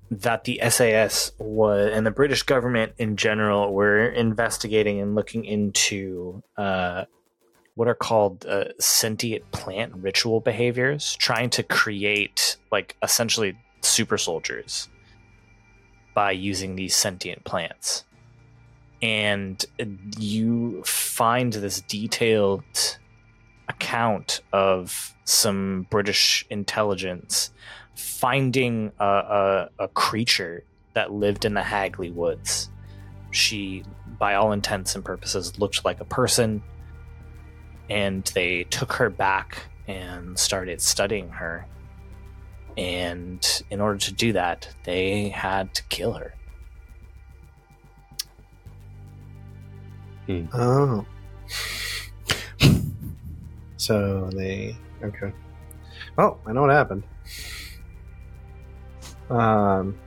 [0.10, 6.42] that the SAS was and the British government in general were investigating and looking into
[6.58, 7.06] uh,
[7.76, 14.90] what are called uh, sentient plant ritual behaviors, trying to create like essentially super soldiers
[16.16, 18.04] by using these sentient plants.
[19.02, 19.64] And
[20.18, 22.64] you find this detailed
[23.70, 27.52] account of some British intelligence
[27.96, 32.70] finding a, a, a creature that lived in the Hagley Woods.
[33.32, 33.84] She,
[34.18, 36.64] by all intents and purposes, looked like a person,
[37.90, 41.66] and they took her back and started studying her.
[42.78, 46.34] And in order to do that, they had to kill her.
[50.54, 51.06] Oh.
[53.78, 55.32] so they okay.
[56.18, 57.04] Well, I know what happened.
[59.30, 59.98] Um,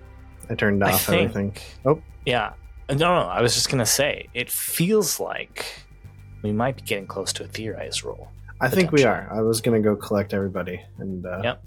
[0.48, 1.56] I turned I off think, everything.
[1.84, 2.02] Oh.
[2.26, 2.52] yeah.
[2.88, 5.64] No, no, I was just gonna say it feels like
[6.42, 8.28] we might be getting close to a theorized roll.
[8.60, 9.28] I think we are.
[9.32, 11.64] I was gonna go collect everybody, and uh, Yep.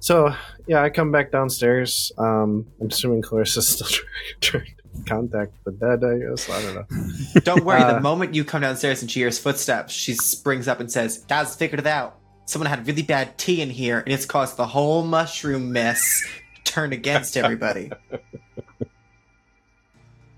[0.00, 0.32] So
[0.68, 2.12] yeah, I come back downstairs.
[2.18, 4.06] Um, I'm assuming Clarissa's still trying,
[4.40, 6.02] trying to contact the dead.
[6.04, 7.40] I guess I don't know.
[7.44, 10.80] Don't worry, Uh, the moment you come downstairs and she hears footsteps, she springs up
[10.80, 12.18] and says, Guys, figured it out.
[12.46, 16.24] Someone had really bad tea in here, and it's caused the whole mushroom mess
[16.64, 17.90] to turn against everybody.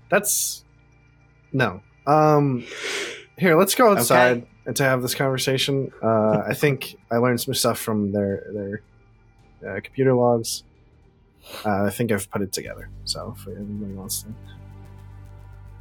[0.09, 0.63] That's
[1.53, 1.81] no.
[2.07, 2.65] Um,
[3.37, 4.47] here, let's go outside Okay.
[4.65, 5.91] and to have this conversation.
[6.01, 8.81] Uh, I think I learned some stuff from their
[9.61, 10.63] their uh, computer logs.
[11.65, 12.89] Uh, I think I've put it together.
[13.05, 14.29] So if anybody wants to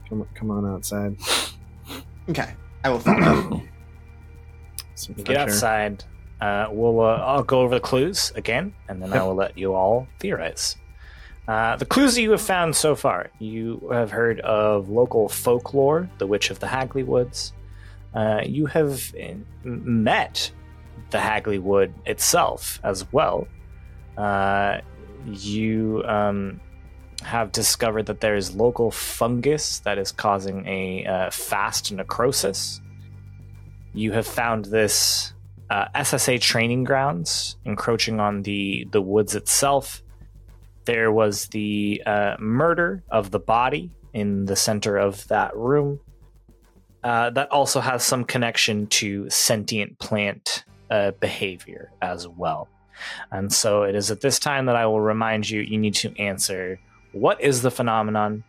[0.09, 1.16] come come on outside,
[2.28, 2.54] Okay,
[2.85, 3.62] I will follow.
[4.94, 6.04] some Get outside.
[6.40, 9.74] Uh, we'll uh, I'll go over the clues again, and then I will let you
[9.74, 10.76] all theorize.
[11.48, 16.09] Uh, the clues that you have found so far, you have heard of local folklore,
[16.18, 17.54] the Witch of the Hagley Woods.
[18.14, 20.50] Uh, you have uh, met
[21.11, 23.48] the Hagley Wood itself as well.
[25.32, 26.60] You um,
[27.22, 32.80] have discovered that there is local fungus that is causing a uh, fast necrosis.
[33.92, 35.32] You have found this
[35.70, 40.02] uh, SSA training grounds encroaching on the the woods itself.
[40.84, 46.00] There was the uh, murder of the body in the center of that room.
[47.04, 52.68] Uh, that also has some connection to sentient plant uh, behavior as well.
[53.30, 56.16] And so it is at this time that I will remind you you need to
[56.18, 56.78] answer
[57.12, 58.44] what is the phenomenon?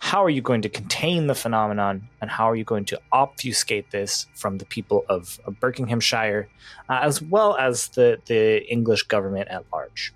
[0.00, 2.08] How are you going to contain the phenomenon?
[2.20, 6.48] And how are you going to obfuscate this from the people of, of Buckinghamshire,
[6.88, 10.14] uh, as well as the, the English government at large?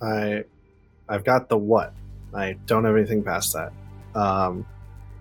[0.00, 0.44] I
[1.08, 1.92] I've got the what.
[2.34, 3.72] I don't have anything past that.
[4.14, 4.66] Um,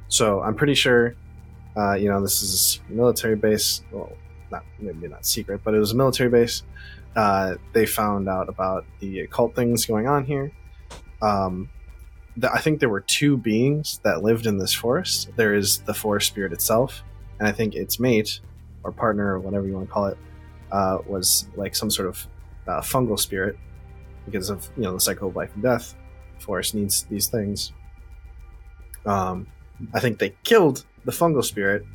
[0.08, 1.16] so I'm pretty sure,
[1.76, 3.84] uh, you know, this is military base.
[3.92, 4.12] Well,
[4.52, 6.64] not maybe not secret, but it was a military base.
[7.16, 10.52] Uh, they found out about the occult things going on here.
[11.22, 11.70] Um,
[12.38, 15.30] the, I think there were two beings that lived in this forest.
[15.36, 17.04] There is the forest spirit itself,
[17.40, 18.40] and I think its mate
[18.84, 20.18] or partner or whatever you want to call it
[20.72, 22.28] uh, was like some sort of
[22.68, 23.58] uh, fungal spirit
[24.26, 25.96] because of you know the cycle of life and death.
[26.40, 27.74] Forest needs these things.
[29.06, 29.48] Um,
[29.94, 31.86] I think they killed the fungal spirit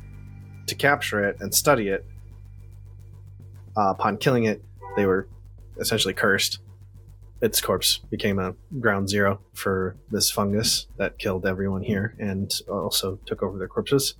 [0.67, 2.05] to capture it and study it.
[3.75, 4.63] Uh, upon killing it,
[4.97, 5.29] they were
[5.79, 6.59] essentially cursed.
[7.39, 13.19] Its corpse became a ground zero for this fungus that killed everyone here and also
[13.27, 14.15] took over their corpses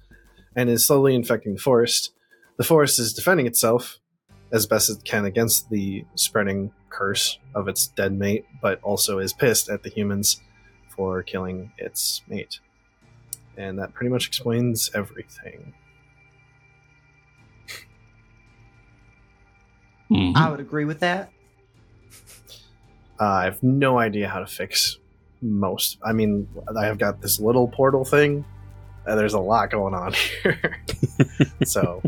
[0.55, 2.13] and is slowly infecting the forest.
[2.57, 3.97] The forest is defending itself
[4.51, 9.33] as best it can against the spreading curse of its dead mate, but also is
[9.33, 10.39] pissed at the humans
[10.95, 12.59] for killing its mate.
[13.57, 15.73] And that pretty much explains everything.
[20.10, 20.36] Mhm.
[20.36, 21.30] I would agree with that.
[23.20, 24.98] Uh, I have no idea how to fix
[25.41, 25.98] most.
[26.06, 28.46] I mean, I have got this little portal thing.
[29.06, 30.78] And there's a lot going on here.
[31.63, 32.04] so,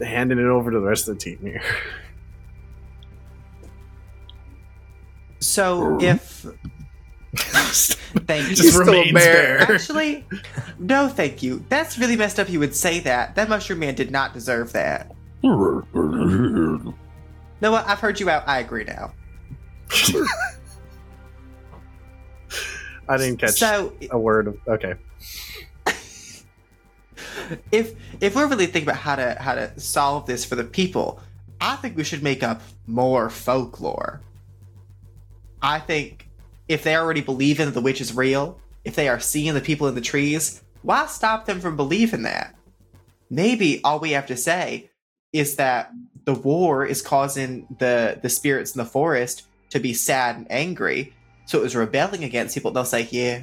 [0.00, 1.62] handing it over to the rest of the team here.
[5.40, 6.46] So if
[7.34, 8.56] thank you.
[8.56, 9.60] Just remains there.
[9.60, 10.24] Actually,
[10.78, 11.64] no, thank you.
[11.68, 12.48] That's really messed up.
[12.48, 13.34] You would say that.
[13.34, 15.10] That mushroom man did not deserve that.
[17.60, 17.86] No, what?
[17.86, 18.42] I've heard you out.
[18.46, 19.12] I agree now.
[23.08, 24.48] I didn't catch So a word.
[24.48, 24.94] Of, okay.
[27.70, 31.20] if if we're really thinking about how to how to solve this for the people,
[31.60, 34.22] I think we should make up more folklore.
[35.60, 36.28] I think
[36.68, 39.86] if they already believe in the witch is real, if they are seeing the people
[39.86, 42.56] in the trees, why stop them from believing that?
[43.30, 44.90] Maybe all we have to say
[45.32, 45.92] is that
[46.24, 51.12] the war is causing the the spirits in the forest to be sad and angry,
[51.46, 52.70] so it was rebelling against people.
[52.70, 53.42] They'll say, "Yeah,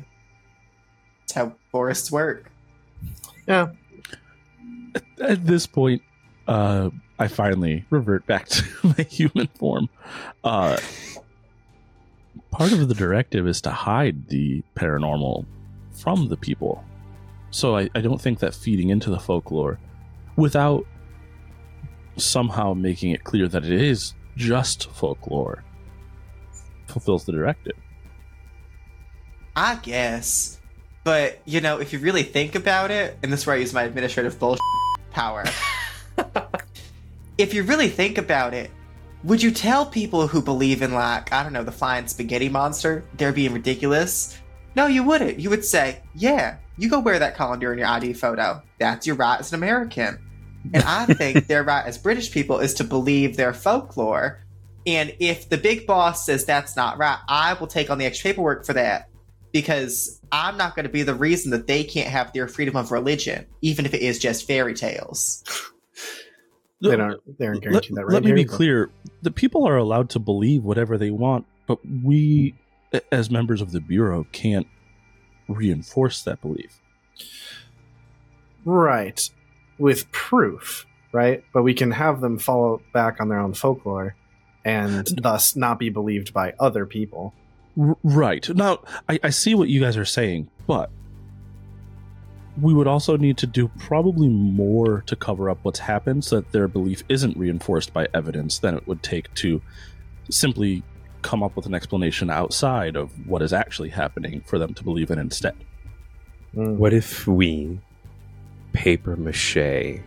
[1.22, 2.52] that's how forests work."
[3.48, 3.70] Yeah.
[5.22, 6.02] At this point,
[6.48, 8.64] uh, I finally revert back to
[8.98, 9.90] my human form.
[10.44, 10.78] Uh,
[12.52, 15.46] part of the directive is to hide the paranormal
[15.92, 16.84] from the people.
[17.52, 19.80] So I, I don't think that feeding into the folklore
[20.36, 20.86] without
[22.20, 25.64] somehow making it clear that it is just folklore
[26.88, 27.78] fulfills the directive.
[29.56, 30.60] I guess.
[31.04, 33.74] But, you know, if you really think about it, and this is where I use
[33.74, 34.62] my administrative bullshit
[35.12, 35.44] power.
[37.38, 38.70] if you really think about it,
[39.24, 43.04] would you tell people who believe in, like, I don't know, the flying spaghetti monster,
[43.16, 44.38] they're being ridiculous?
[44.76, 45.40] No, you wouldn't.
[45.40, 48.62] You would say, yeah, you go wear that colander in your ID photo.
[48.78, 50.20] That's your right as an American.
[50.74, 54.44] And I think their right as British people is to believe their folklore.
[54.86, 58.30] And if the big boss says that's not right, I will take on the extra
[58.30, 59.10] paperwork for that
[59.52, 62.92] because I'm not going to be the reason that they can't have their freedom of
[62.92, 65.44] religion, even if it is just fairy tales.
[66.82, 67.20] They don't.
[67.38, 68.90] They aren't let, that right let me here, be but- clear
[69.22, 72.56] the people are allowed to believe whatever they want but we
[73.12, 74.66] as members of the bureau can't
[75.50, 76.80] reinforce that belief
[78.66, 79.30] Right.
[79.80, 81.44] With proof, right?
[81.54, 84.16] But we can have them follow back on their own folklore
[84.66, 87.34] and thus not be believed by other people.
[87.80, 90.90] R- right now I, I see what you guys are saying but
[92.62, 96.52] we would also need to do probably more to cover up what's happened so that
[96.52, 99.62] their belief isn't reinforced by evidence than it would take to
[100.30, 100.84] simply
[101.22, 105.12] come up with an explanation outside of what is actually happening for them to believe
[105.12, 105.56] in instead.
[106.54, 107.80] What if we
[108.74, 110.02] paper mache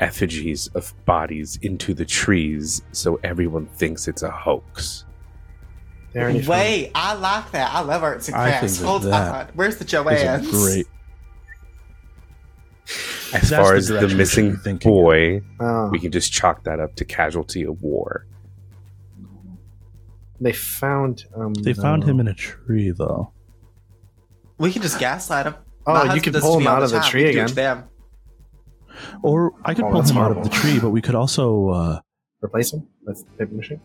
[0.00, 5.04] effigies of bodies into the trees so everyone thinks it's a hoax?
[6.12, 7.72] They already found- Wait, I like that.
[7.74, 8.80] I love arts and I crafts.
[8.80, 9.52] Hold that on.
[9.54, 10.50] Where's the It's a Joanne's?
[10.50, 10.86] great
[13.32, 16.78] As That's far as the direction missing be boy, Oh, we can just chalk that
[16.80, 18.26] up to casualty of war.
[20.40, 21.24] they found.
[21.34, 22.08] Um, They found no.
[22.08, 23.32] him in a tree, though.
[24.58, 25.54] We can just gaslight him.
[25.86, 27.10] Oh, you husband could pull him me all out of the time.
[27.10, 27.48] tree We can do it again.
[27.48, 27.84] to them.
[29.22, 31.68] Or I could Oh, pull that's him out of the tree, but we could also
[31.70, 32.00] uh,
[32.42, 33.80] Replace him with paper machine.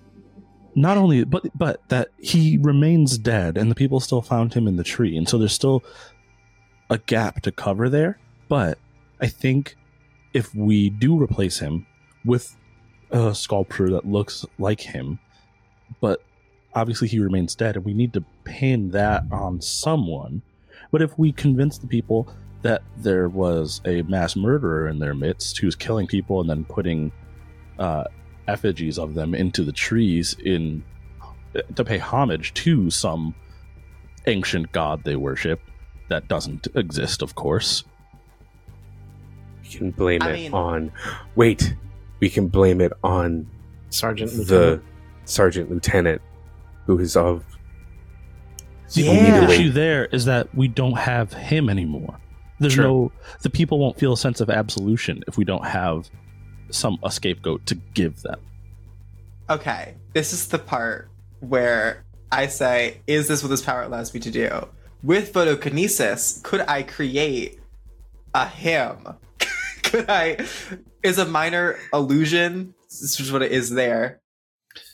[0.76, 4.76] not only, but but that he remains dead, and the people still found him in
[4.76, 5.84] the tree, and so there's still
[6.89, 8.18] a gap to cover there.
[8.50, 8.78] But
[9.22, 9.76] I think
[10.34, 11.86] if we do replace him
[12.26, 12.56] with
[13.12, 15.20] a sculpture that looks like him,
[16.02, 16.22] but
[16.76, 20.41] obviously he remains dead, and we need to pin that on someone.
[20.92, 25.58] But if we convince the people that there was a mass murderer in their midst
[25.60, 27.12] who's killing people and then putting
[27.78, 28.04] uh,
[28.48, 30.84] effigies of them into the trees in
[31.76, 33.34] to pay homage to some
[34.28, 35.62] ancient god they worship
[36.10, 37.84] that doesn't exist, of course.
[39.64, 40.92] We can blame I it mean- on.
[41.36, 41.76] Wait,
[42.20, 43.48] we can blame it on
[43.92, 44.32] Sergeant.
[44.32, 44.84] the Lieutenant.
[45.26, 46.22] sergeant lieutenant
[46.86, 47.44] who is of.
[48.94, 49.12] The Yeah.
[49.12, 52.18] only issue there is that we don't have him anymore.
[52.60, 52.84] There's True.
[52.84, 53.12] no
[53.42, 56.10] the people won't feel a sense of absolution if we don't have
[56.72, 58.40] some a scapegoat to give them.
[59.50, 61.10] Okay, this is the part
[61.40, 64.68] where I say, is this what this power allows me to do?
[65.02, 67.60] With photokinesis, could I create
[68.36, 68.98] a him?
[69.84, 70.46] could I,
[71.02, 74.20] is a minor illusion, this is what it is there,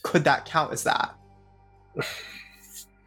[0.04, 1.16] could that count as that?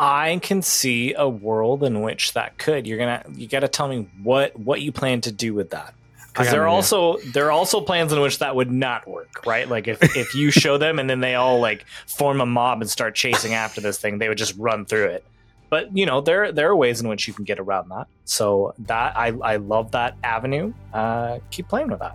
[0.01, 2.87] I can see a world in which that could.
[2.87, 5.95] You're gonna you got to tell me what what you plan to do with that.
[6.29, 6.77] Because there are an idea.
[6.77, 9.69] also there are also plans in which that would not work, right?
[9.69, 12.89] Like if if you show them and then they all like form a mob and
[12.89, 15.25] start chasing after this thing, they would just run through it.
[15.71, 18.07] But you know there there are ways in which you can get around that.
[18.25, 20.73] So that I I love that avenue.
[20.95, 22.15] Uh, keep playing with that.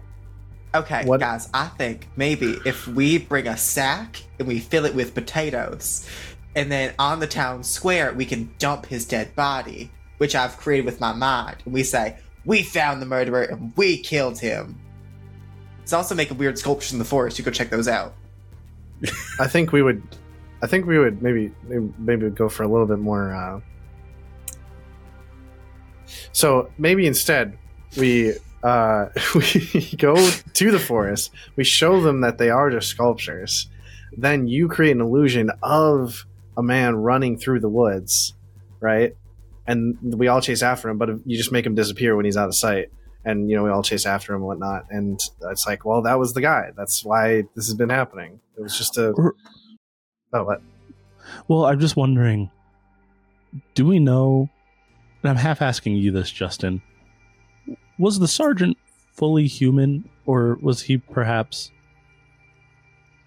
[0.76, 4.96] Okay, What- guys, I think maybe if we bring a sack and we fill it
[4.96, 6.10] with potatoes,
[6.56, 10.86] and then on the town square we can dump his dead body, which I've created
[10.86, 14.80] with my mind, and we say, We found the murderer and we killed him.
[15.82, 17.38] It's also making weird sculptures in the forest.
[17.38, 18.14] You go check those out.
[19.40, 20.02] I think we would.
[20.62, 21.52] I think we would maybe
[21.98, 23.34] maybe, go for a little bit more.
[23.34, 23.60] Uh,
[26.32, 27.58] so maybe instead
[27.98, 28.34] we
[28.64, 30.16] uh, we go
[30.54, 31.32] to the forest.
[31.56, 33.68] We show them that they are just sculptures.
[34.16, 36.26] Then you create an illusion of
[36.58, 38.34] a man running through the woods,
[38.80, 39.16] right?
[39.66, 42.48] And we all chase after him, but you just make him disappear when he's out
[42.48, 42.90] of sight.
[43.26, 44.86] And you know we all chase after him and whatnot.
[44.90, 46.72] And it's like, well, that was the guy.
[46.76, 48.42] That's why this has been happening.
[48.58, 49.14] It was just a
[50.34, 50.62] Oh, what?
[51.48, 52.50] Well, I'm just wondering
[53.76, 54.50] do we know
[55.22, 56.82] and I'm half asking you this, Justin.
[57.98, 58.78] Was the sergeant
[59.14, 61.72] fully human or was he perhaps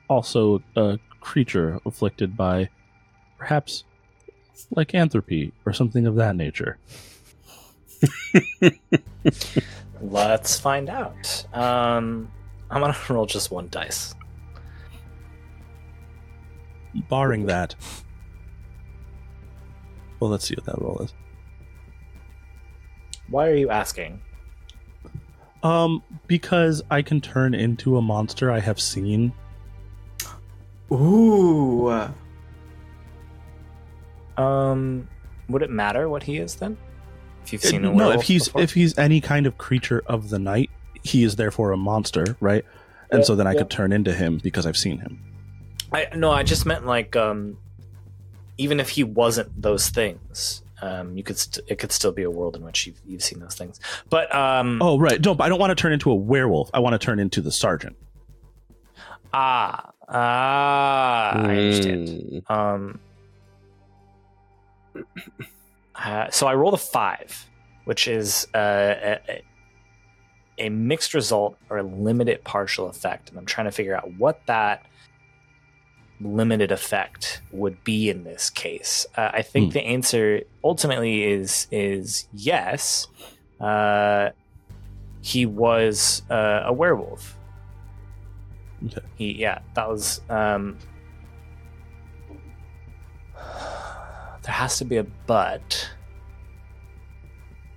[0.08, 2.68] also a creature afflicted by
[3.38, 3.84] perhaps
[4.70, 6.78] lycanthropy or something of that nature?
[10.00, 11.46] Let's find out.
[11.54, 12.30] Um,
[12.70, 14.14] I'm gonna roll just one dice.
[17.08, 17.74] Barring that.
[20.18, 21.12] Well, let's see what that roll is.
[23.28, 24.22] Why are you asking?
[25.62, 29.32] Um, because I can turn into a monster I have seen.
[30.90, 32.08] Ooh.
[34.36, 35.08] Um,
[35.48, 36.76] would it matter what he is then?
[37.44, 38.62] If you've seen a Uh, no, if he's before?
[38.62, 40.70] if he's any kind of creature of the night,
[41.02, 42.64] he is therefore a monster, right?
[43.10, 43.58] And so then I Yeah.
[43.58, 45.20] could turn into him because I've seen him.
[45.92, 47.56] I no, I just meant like um,
[48.58, 52.30] even if he wasn't those things, um, you could st- it could still be a
[52.30, 53.78] world in which you've, you've seen those things.
[54.10, 55.24] But um, Oh, right.
[55.24, 56.68] No, but I don't want to turn into a werewolf.
[56.74, 57.96] I want to turn into the sergeant.
[59.32, 62.08] ah ah, I understand.
[62.08, 62.50] Mm.
[62.50, 63.00] Um,
[65.94, 67.46] uh, so I rolled a five,
[67.84, 68.58] which is uh,
[69.28, 69.42] a,
[70.58, 74.40] a- mixed result or a limited partial effect, and I'm trying to figure out what
[74.46, 74.84] that
[76.20, 79.04] limited effect would be in this case.
[79.16, 79.78] Uh, I think Hmm.
[79.78, 83.06] the answer ultimately is is yes.
[83.60, 84.30] Uh,
[85.20, 87.36] he was uh, a werewolf.
[88.86, 89.00] Okay.
[89.16, 90.78] He yeah, that was um,
[94.46, 95.90] there has to be a but.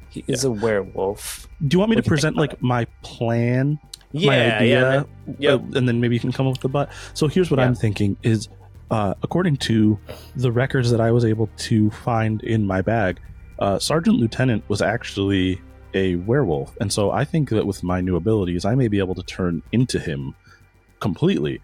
[0.09, 1.47] He is a werewolf.
[1.67, 3.77] Do you want me What to do you think present like my plan,
[4.11, 5.51] Yeah, my idea, yeah.
[5.51, 5.59] Yep.
[5.59, 6.89] uh, and then maybe you can come up with the but?
[7.13, 7.65] So here's what Yeah.
[7.65, 8.49] I'm thinking: is
[8.89, 9.99] uh, according to
[10.35, 13.19] the records that I was able to find in my bag,
[13.59, 15.61] uh, Sergeant Lieutenant was actually
[15.93, 19.15] a werewolf, and so I think that with my new abilities, I may be able
[19.15, 20.33] to turn into him
[20.99, 21.61] completely.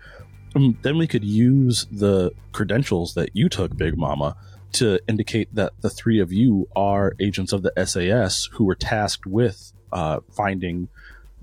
[0.56, 4.36] Um, then we could use the credentials that you took, Big Mama,
[4.76, 9.26] to indicate that the three of you are agents of the SAS who were tasked
[9.26, 10.88] with uh, finding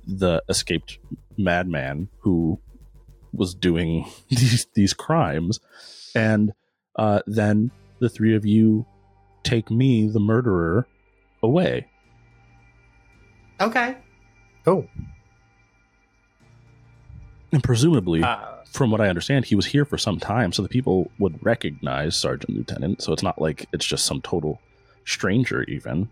[0.06, 0.98] the escaped
[1.36, 2.58] madman who
[3.32, 5.60] was doing these these crimes,
[6.14, 6.52] and
[6.96, 8.84] uh, then the three of you
[9.42, 10.86] take me, the murderer,
[11.42, 11.88] away.
[13.60, 13.96] Okay.
[14.66, 14.86] Oh,
[17.52, 20.68] And presumably, Uh, from what I understand, he was here for some time, so the
[20.68, 23.02] people would recognize Sergeant Lieutenant.
[23.02, 24.60] So it's not like it's just some total
[25.04, 26.08] stranger, even.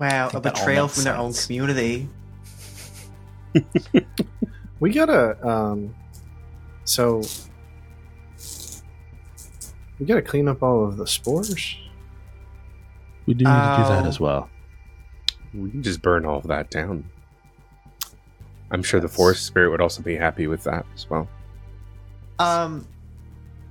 [0.00, 2.08] Wow, a think that all betrayal makes from their own community.
[4.80, 5.46] we gotta.
[5.46, 5.94] Um,
[6.84, 7.22] so
[9.98, 11.76] we gotta clean up all of the spores.
[13.26, 14.08] We do need to do that Oh.
[14.08, 14.48] as well.
[15.54, 17.04] We can just burn all of that down.
[18.70, 21.28] I'm sure the forest spirit would also be happy with that as well.
[22.38, 22.86] Um,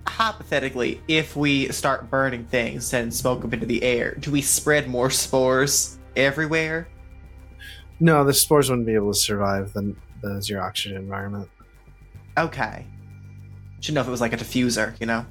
[0.07, 4.87] hypothetically, if we start burning things and smoke up into the air, do we spread
[4.87, 5.97] more spores?
[6.17, 6.89] everywhere?
[7.99, 11.49] No, the spores wouldn't be able to survive the, the zero oxygen environment.
[12.37, 12.85] Okay.
[13.79, 15.25] Should know if it was like a diffuser, you know?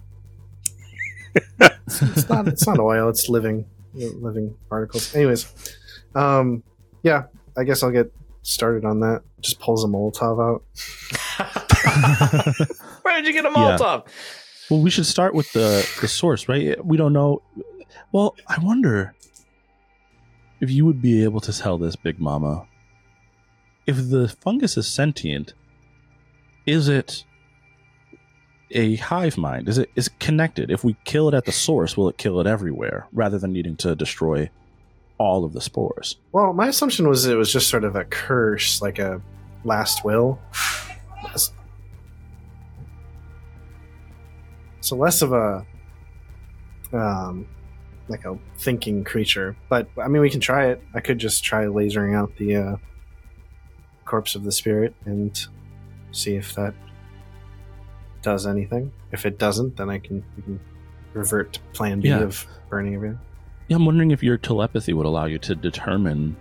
[1.88, 2.48] It's not.
[2.48, 3.08] It's not oil.
[3.08, 5.14] It's living, living particles.
[5.14, 5.52] Anyways,
[6.14, 6.62] um,
[7.02, 7.24] yeah.
[7.56, 8.12] I guess I'll get
[8.46, 9.22] started on that.
[9.40, 10.62] Just pulls a Molotov out.
[13.02, 13.76] Where did you get a Yeah.
[13.76, 14.06] Molotov?
[14.70, 16.84] Well, we should start with the the source, right?
[16.84, 17.42] We don't know.
[18.12, 19.14] Well, I wonder
[20.60, 22.66] if you would be able to tell this, Big Mama.
[23.86, 25.54] If the fungus is sentient,
[26.66, 27.24] is it
[28.72, 29.68] a hive mind?
[29.68, 30.70] Is it is it connected?
[30.70, 33.76] If we kill it at the source, will it kill it everywhere rather than needing
[33.76, 34.50] to destroy
[35.18, 36.16] all of the spores?
[36.32, 39.20] Well, my assumption was it was just sort of a curse, like a
[39.64, 40.38] last will.
[44.80, 45.66] So less of a,
[46.92, 47.46] um,
[48.08, 49.56] like a thinking creature.
[49.68, 50.82] But I mean, we can try it.
[50.94, 52.76] I could just try lasering out the uh,
[54.04, 55.36] corpse of the spirit and
[56.12, 56.74] see if that
[58.22, 58.92] does anything.
[59.10, 60.60] If it doesn't, then I can, can
[61.14, 62.20] revert to Plan B Yeah.
[62.20, 63.18] of burning everything.
[63.68, 66.36] Yeah, I'm wondering if your telepathy would allow you to determine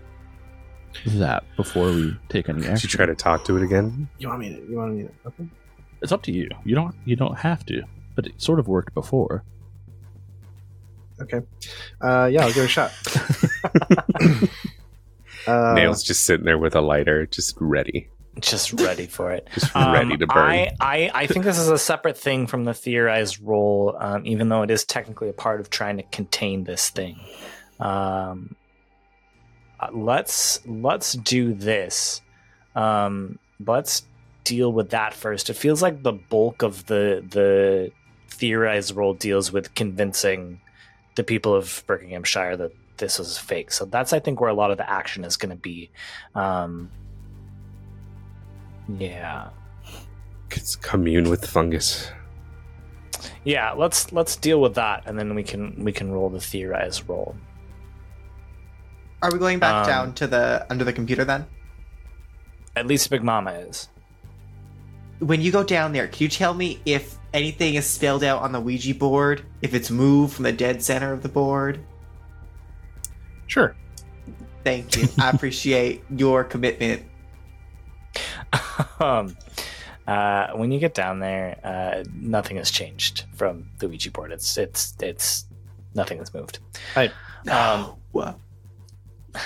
[1.05, 4.07] that before we take any Did you try to talk to it again?
[4.19, 4.69] You want me to?
[4.69, 5.09] You want me to?
[5.27, 5.47] Okay.
[6.01, 6.49] It's up to you.
[6.63, 7.83] You don't you don't have to,
[8.15, 9.43] but it sort of worked before.
[11.21, 11.41] Okay.
[12.01, 12.91] Uh, yeah, I'll give it a shot.
[15.47, 18.09] uh, Nails just sitting there with a lighter, just ready,
[18.39, 19.47] Just ready for it.
[19.53, 20.37] just ready Um, to burn.
[20.37, 24.49] I, I, I think this is a separate thing from the theorized role, um, even
[24.49, 27.19] though it is technically a part of trying to contain this thing.
[27.79, 28.55] Um,
[29.79, 32.21] uh, let's let's do this.
[32.75, 34.03] Um, let's
[34.43, 35.49] deal with that first.
[35.49, 37.91] It feels like the bulk of the the
[38.29, 40.59] theorized role deals with convincing
[41.15, 43.71] the people of Buckinghamshire that this was fake.
[43.71, 45.89] So that's I think where a lot of the action is going to be.
[46.33, 46.89] Um,
[48.97, 49.49] yeah.
[50.51, 52.09] It's commune with fungus.
[53.43, 57.07] Yeah, let's let's deal with that, and then we can we can roll the theorized
[57.07, 57.35] roll.
[59.21, 61.45] Are we going back Um, down to the under the computer then?
[62.75, 63.89] At least Big Mama is.
[65.19, 68.51] When you go down there, can you tell me if anything is spelled out on
[68.51, 69.43] the Ouija board?
[69.61, 71.79] If it's moved from the dead center of the board?
[73.47, 73.75] Sure.
[74.63, 75.07] Thank you.
[75.19, 77.03] I appreciate your commitment.
[78.99, 79.35] Um,
[80.07, 84.31] uh, when you get down there, uh, nothing has changed from the Ouija board.
[84.31, 85.45] It's it's it's
[85.93, 86.59] nothing has moved.
[86.93, 87.11] Hi.
[87.49, 88.39] Um, What?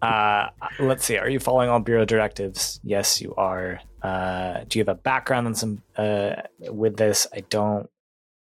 [0.00, 0.48] uh,
[0.78, 1.18] let's see.
[1.18, 2.80] Are you following all bureau directives?
[2.82, 3.80] Yes, you are.
[4.02, 7.26] Uh, do you have a background in some uh, with this?
[7.34, 7.90] I don't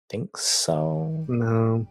[0.09, 1.25] think so.
[1.27, 1.87] No.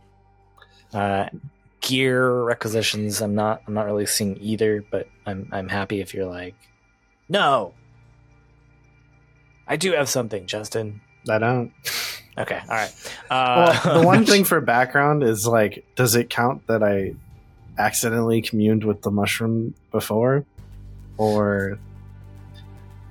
[1.82, 3.21] Gear requisitions.
[3.21, 3.61] I'm not.
[3.67, 4.84] I'm not really seeing either.
[4.89, 5.47] But I'm.
[5.51, 6.55] I'm happy if you're like,
[7.29, 7.73] no.
[9.67, 11.01] I do have something, Justin.
[11.29, 11.71] I don't.
[12.38, 12.59] Okay.
[12.61, 12.93] All right.
[13.29, 17.13] Uh, Well, the one thing for background is like, does it count that I
[17.77, 20.43] accidentally communed with the mushroom before?
[21.17, 21.79] Or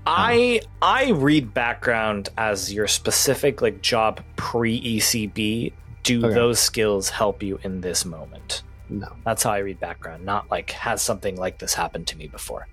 [0.07, 5.73] I I read background as your specific like job pre ECB.
[6.03, 6.35] Do Okay.
[6.35, 8.63] those skills help you in this moment?
[8.89, 9.09] no?
[9.25, 12.67] That's how I read background, not like has something like this happened to me before.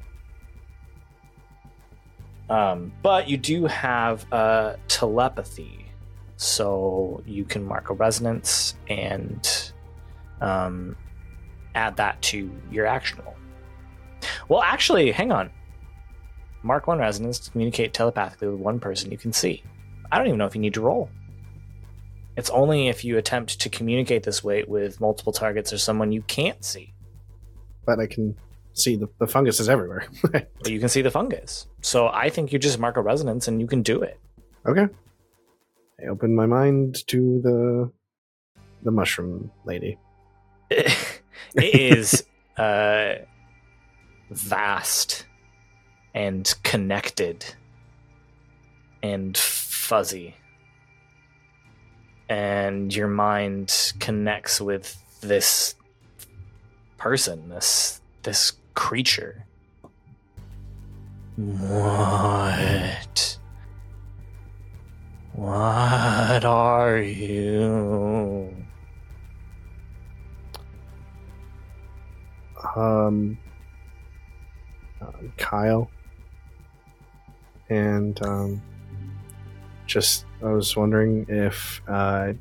[2.50, 5.86] Um, but you do have uh, telepathy,
[6.38, 9.72] so you can mark a resonance and
[10.42, 10.96] um,
[11.76, 13.36] add that to your action roll.
[14.48, 15.52] Well, actually, hang on.
[16.64, 19.62] Mark one resonance to communicate telepathically with one person you can see.
[20.12, 21.10] I don't even know if you need to roll.
[22.38, 26.22] It's only if you attempt to communicate this way with multiple targets or someone you
[26.22, 26.94] can't see.
[27.86, 28.38] But I can
[28.74, 30.08] see the, the fungus is everywhere.
[30.32, 31.68] But you can see the fungus.
[31.82, 34.20] So I think you just mark a resonance and you can do it.
[34.66, 34.88] okay.
[36.00, 37.92] I open my mind to the
[38.84, 39.98] the mushroom lady.
[40.70, 40.96] it
[41.56, 42.24] is
[42.58, 43.16] uh,
[44.30, 45.26] vast
[46.14, 47.46] and connected
[49.02, 50.36] and fuzzy.
[52.30, 55.76] And your mind connects with this
[56.98, 59.46] person, this this creature.
[61.38, 63.38] What?
[65.34, 68.54] What are you?
[72.76, 73.38] Um,
[75.02, 75.90] uh, Kyle.
[77.70, 78.62] And um,
[79.86, 82.34] just, I was wondering if uh,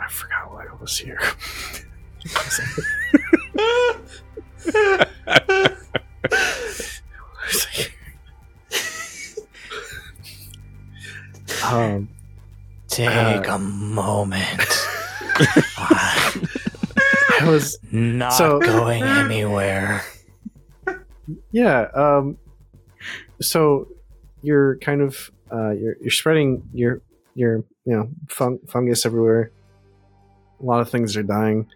[0.00, 1.18] I forgot why I was here.
[11.64, 12.08] um,
[12.88, 14.62] Take Uh, a moment.
[15.38, 20.02] I was Not So- going anywhere.
[21.52, 21.82] yeah.
[21.94, 22.38] Um,
[23.40, 23.88] so
[24.42, 27.00] you're kind of uh, you're you're spreading your
[27.34, 29.50] your you know fun- fungus everywhere.
[30.60, 31.66] A lot of things are dying.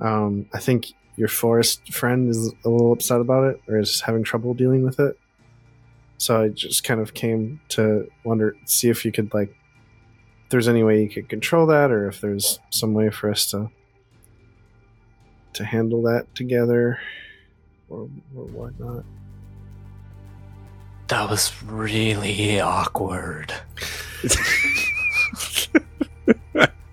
[0.00, 0.86] Um, I think
[1.16, 5.00] your forest friend is a little upset about it, or is having trouble dealing with
[5.00, 5.18] it.
[6.18, 9.50] So I just kind of came to wonder, see if you could like,
[10.44, 13.50] if there's any way you could control that, or if there's some way for us
[13.50, 13.70] to
[15.54, 16.98] to handle that together,
[17.88, 19.04] or or whatnot.
[21.08, 23.52] That was really awkward.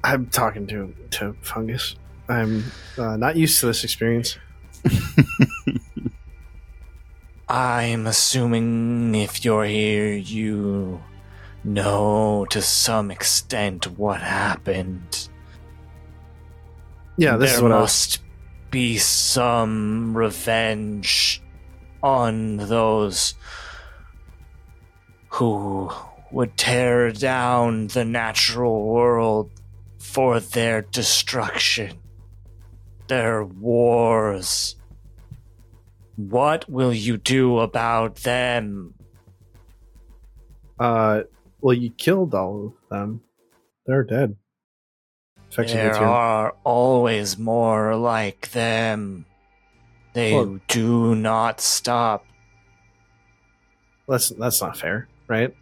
[0.04, 1.96] I'm talking to to fungus.
[2.28, 2.66] I'm
[2.98, 4.38] uh, not used to this experience.
[7.48, 11.02] I'm assuming if you're here, you
[11.64, 15.30] know to some extent what happened.
[17.18, 18.20] Yeah, this there is what I must
[18.72, 21.42] be some revenge
[22.02, 23.36] on those
[25.32, 25.90] who
[26.32, 29.50] would tear down the natural world
[30.00, 31.98] for their destruction,
[33.08, 34.76] their wars.
[36.18, 38.94] What will you do about them?
[40.80, 41.22] Uh,
[41.62, 43.22] well, you killed all of them.
[43.86, 44.36] They're dead.
[45.50, 49.26] Infection There are always more like them.
[50.14, 52.26] They Well- do not stop.
[54.08, 55.56] That's that's not fair, right?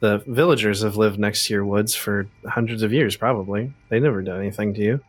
[0.00, 3.72] The villagers have lived next to your woods for hundreds of years, probably.
[3.88, 5.00] They never did anything to you.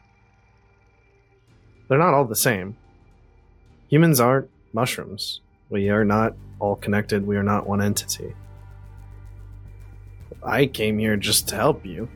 [1.89, 2.77] They're not all the same.
[3.89, 5.41] Humans aren't mushrooms.
[5.69, 7.25] We are not all connected.
[7.27, 8.33] We are not one entity.
[10.43, 12.07] I came here just to help you,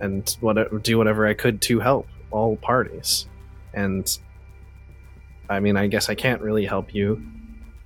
[0.00, 3.28] and what do whatever I could to help all parties.
[3.74, 4.18] And
[5.48, 7.22] I mean, I guess I can't really help you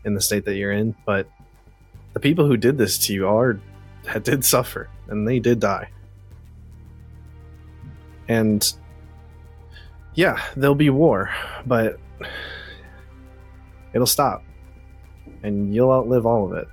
[0.05, 1.29] in the state that you're in, but
[2.13, 3.61] the people who did this to you are
[4.23, 5.91] did suffer and they did die.
[8.29, 8.73] And
[10.15, 11.31] yeah, there'll be war,
[11.67, 11.99] but
[13.93, 14.45] it'll stop.
[15.43, 16.69] And you'll outlive all of it.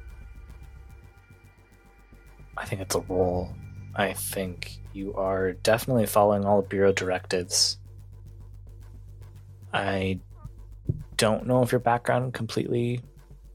[2.58, 3.54] I think it's a role.
[3.96, 7.78] I think you are definitely following all Bureau directives.
[9.74, 10.20] I
[11.18, 13.02] don't know if your background completely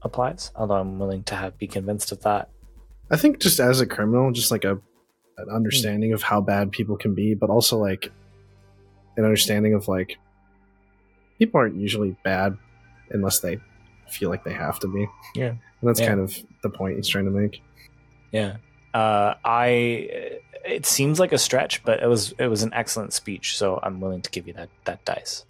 [0.05, 2.49] applies, although I'm willing to have be convinced of that.
[3.11, 4.79] I think just as a criminal, just like a
[5.37, 8.09] an understanding of how bad people can be, but also like
[9.17, 10.17] an understanding of like
[11.39, 12.57] people aren't usually bad
[13.09, 13.59] unless they
[14.09, 15.05] feel like they have to be.
[15.35, 15.49] Yeah.
[15.49, 16.07] And that's Yeah.
[16.07, 17.61] kind of the point he's trying to make.
[18.31, 18.57] Yeah.
[18.93, 23.57] Uh, I it seems like a stretch, but it was it was an excellent speech,
[23.57, 25.45] so I'm willing to give you that that dice.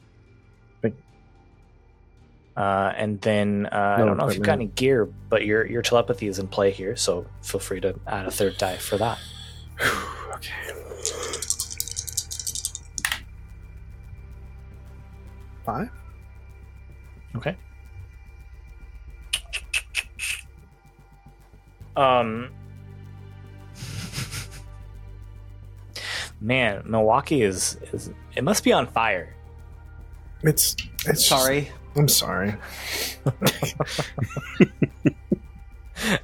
[2.55, 5.65] Thank Uh, and then uh, I don't know if you've got any gear, but your
[5.65, 8.97] your telepathy is in play here, so feel free to add a third die for
[8.97, 9.19] that.
[10.35, 10.53] okay.
[15.65, 15.89] Five?
[17.35, 17.55] Okay.
[21.97, 22.49] Um.
[26.41, 29.33] Man, Milwaukee is, is it must be on fire.
[30.43, 30.75] It's
[31.05, 31.71] it's just- Sorry.
[31.95, 32.55] I'm sorry.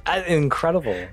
[0.06, 1.06] Uh, Incredible.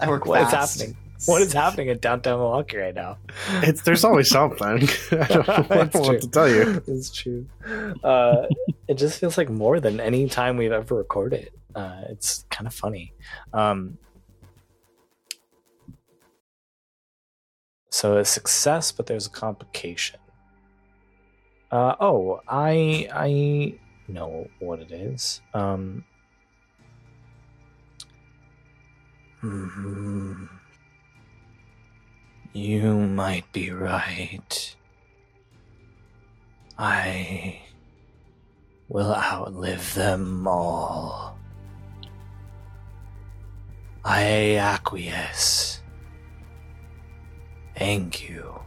[0.00, 0.96] I work What is happening?
[1.26, 3.18] What is happening in downtown Milwaukee right now?
[3.62, 4.66] It's there's always something.
[5.12, 6.18] I don't know It's what true.
[6.20, 6.82] to tell you.
[6.86, 7.46] It's true.
[8.02, 8.46] Uh,
[8.88, 11.50] it just feels like more than any time we've ever recorded.
[11.74, 13.12] Uh, it's kind of funny.
[13.52, 13.98] Um,
[17.90, 20.18] so a success, but there's a complication.
[21.74, 23.74] Uh, oh, I I
[24.06, 25.40] know what it is.
[25.52, 26.04] Um.
[32.56, 34.76] You might be right.
[36.78, 37.58] I
[38.88, 41.36] will outlive them all.
[44.04, 45.80] I acquiesce.
[47.76, 48.60] Thank you.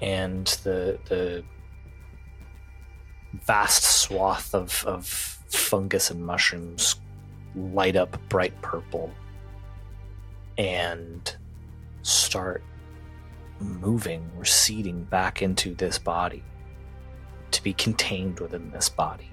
[0.00, 1.44] And the the
[3.44, 6.96] vast swath of, of fungus and mushrooms
[7.54, 9.12] light up bright purple.
[10.56, 11.36] And
[12.02, 12.62] start
[13.60, 16.42] moving, receding back into this body
[17.50, 19.27] to be contained within this body.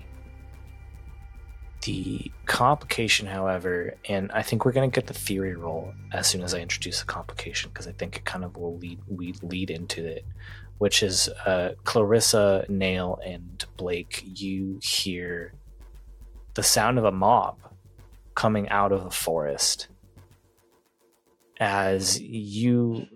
[1.85, 6.41] The complication, however, and I think we're going to get the theory roll as soon
[6.41, 9.69] as I introduce the complication because I think it kind of will lead we lead
[9.69, 10.25] into it,
[10.79, 14.23] which is uh, Clarissa, Nail, and Blake.
[14.25, 15.53] You hear
[16.55, 17.57] the sound of a mob
[18.33, 19.87] coming out of the forest
[21.59, 23.07] as you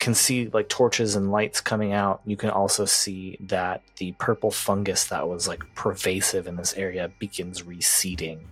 [0.00, 2.22] can see like torches and lights coming out.
[2.24, 7.10] You can also see that the purple fungus that was like pervasive in this area
[7.18, 8.48] begins receding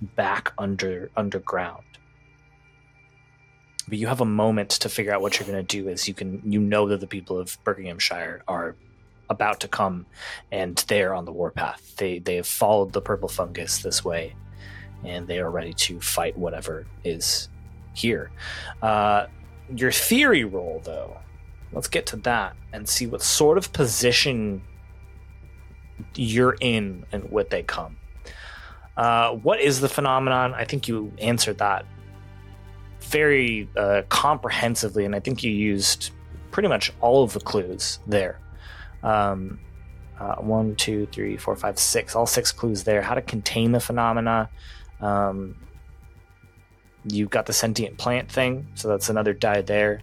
[0.00, 1.82] back under underground.
[3.88, 6.14] But you have a moment to figure out what you're going to do Is you
[6.14, 8.76] can you know that the people of buckinghamshire are
[9.28, 10.06] about to come
[10.52, 11.96] and they're on the warpath.
[11.96, 14.36] They they have followed the purple fungus this way
[15.04, 17.48] and they are ready to fight whatever is
[17.92, 18.30] here.
[18.80, 19.26] Uh,
[19.74, 21.18] your theory roll, though,
[21.72, 24.62] let's get to that and see what sort of position
[26.14, 27.96] you're in and what they come.
[28.96, 30.54] Uh, what is the phenomenon?
[30.54, 31.86] I think you answered that
[33.00, 36.10] very uh, comprehensively, and I think you used
[36.50, 38.38] pretty much all of the clues there.
[39.02, 39.58] Um,
[40.18, 42.14] uh, one, two, three, four, five, six.
[42.14, 43.02] All six clues there.
[43.02, 44.48] How to contain the phenomena.
[45.00, 45.56] Um,
[47.04, 50.00] you've got the sentient plant thing, so that's another die there.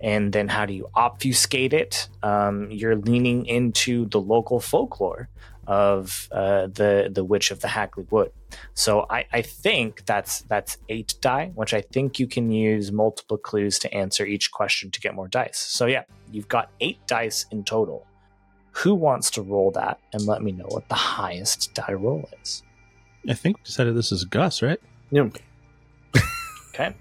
[0.00, 2.08] And then how do you obfuscate it?
[2.22, 5.28] Um, you're leaning into the local folklore
[5.66, 8.32] of uh, the the witch of the Hagley Wood.
[8.74, 13.36] So I, I think that's that's eight die, which I think you can use multiple
[13.36, 15.58] clues to answer each question to get more dice.
[15.58, 18.06] So yeah, you've got eight dice in total.
[18.72, 22.62] Who wants to roll that and let me know what the highest die roll is?
[23.28, 24.80] I think we decided this is Gus, right?
[25.10, 25.38] Yep.
[26.80, 26.94] Okay.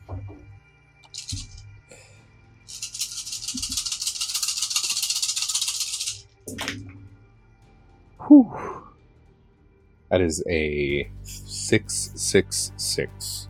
[10.09, 13.47] That is a six six six.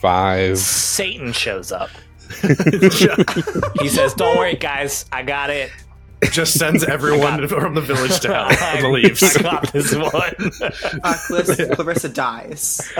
[0.00, 0.58] Five.
[0.58, 1.90] Satan shows up.
[3.80, 5.70] He says, "Don't worry, guys, I got it.
[6.30, 9.36] Just sends everyone from the village down I, the leaves.
[9.36, 10.10] I got this one."
[11.02, 12.92] Uh, Clarissa, Clarissa dies.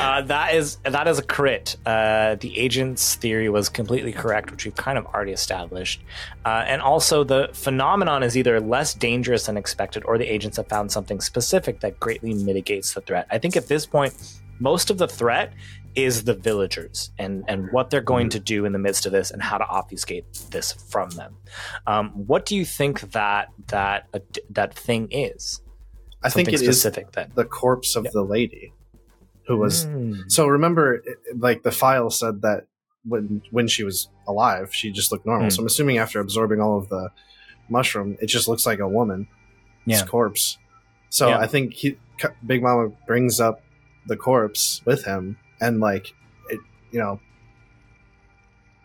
[0.00, 1.76] Uh, that is that is a crit.
[1.84, 6.02] Uh, the agent's theory was completely correct, which we've kind of already established.
[6.44, 10.68] Uh, and also, the phenomenon is either less dangerous than expected, or the agents have
[10.68, 13.26] found something specific that greatly mitigates the threat.
[13.30, 14.14] I think at this point,
[14.60, 15.52] most of the threat
[15.94, 19.30] is the villagers and and what they're going to do in the midst of this,
[19.30, 21.36] and how to obfuscate this from them.
[21.86, 24.20] Um, what do you think that that uh,
[24.50, 25.60] that thing is?
[26.22, 27.32] I think it is specific then.
[27.34, 28.72] the corpse of the lady
[29.46, 29.86] who was.
[29.86, 30.30] Mm.
[30.30, 31.02] So remember,
[31.36, 32.66] like the file said that
[33.04, 35.46] when when she was alive, she just looked normal.
[35.46, 35.50] Hmm.
[35.50, 37.10] So I'm assuming after absorbing all of the
[37.68, 39.28] mushroom, it just looks like a woman.
[39.86, 40.04] Yeah.
[40.04, 40.58] corpse.
[41.08, 41.38] So Yeah.
[41.38, 41.96] I think he,
[42.46, 43.62] Big Mama brings up
[44.06, 46.12] the corpse with him, and like
[46.48, 47.20] it, you know,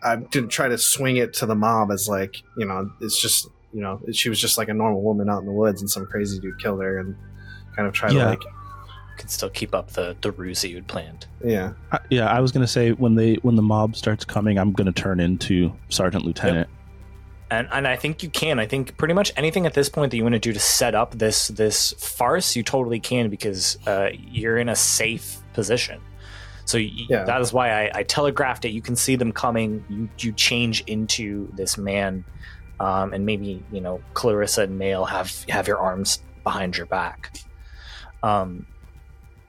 [0.02, 3.48] I didn't try to swing it to the mob as like you know, it's just
[3.72, 6.06] you know, she was just like a normal woman out in the woods, and some
[6.06, 7.16] crazy dude killed her, and
[7.74, 8.24] kind of try Yeah.
[8.24, 8.42] to like
[9.18, 11.26] Can still keep up the the ruse that you'd planned.
[11.44, 11.72] yeah.
[11.92, 14.92] I, yeah, I was gonna say when they when the mob starts coming, I'm gonna
[14.92, 16.68] turn into sergeant lieutenant.
[17.50, 18.58] and and I think you can.
[18.58, 20.94] I think pretty much anything at this point that you want to do to set
[20.94, 26.00] up this this farce, you totally can because uh, you're in a safe position.
[26.66, 27.24] So y- Yeah.
[27.24, 28.70] that is why I, I telegraphed it.
[28.70, 29.82] You can see them coming.
[29.88, 32.24] You you change into this man,
[32.80, 37.32] um, and maybe you know Clarissa and Nail have have your arms behind your back.
[38.22, 38.66] Um,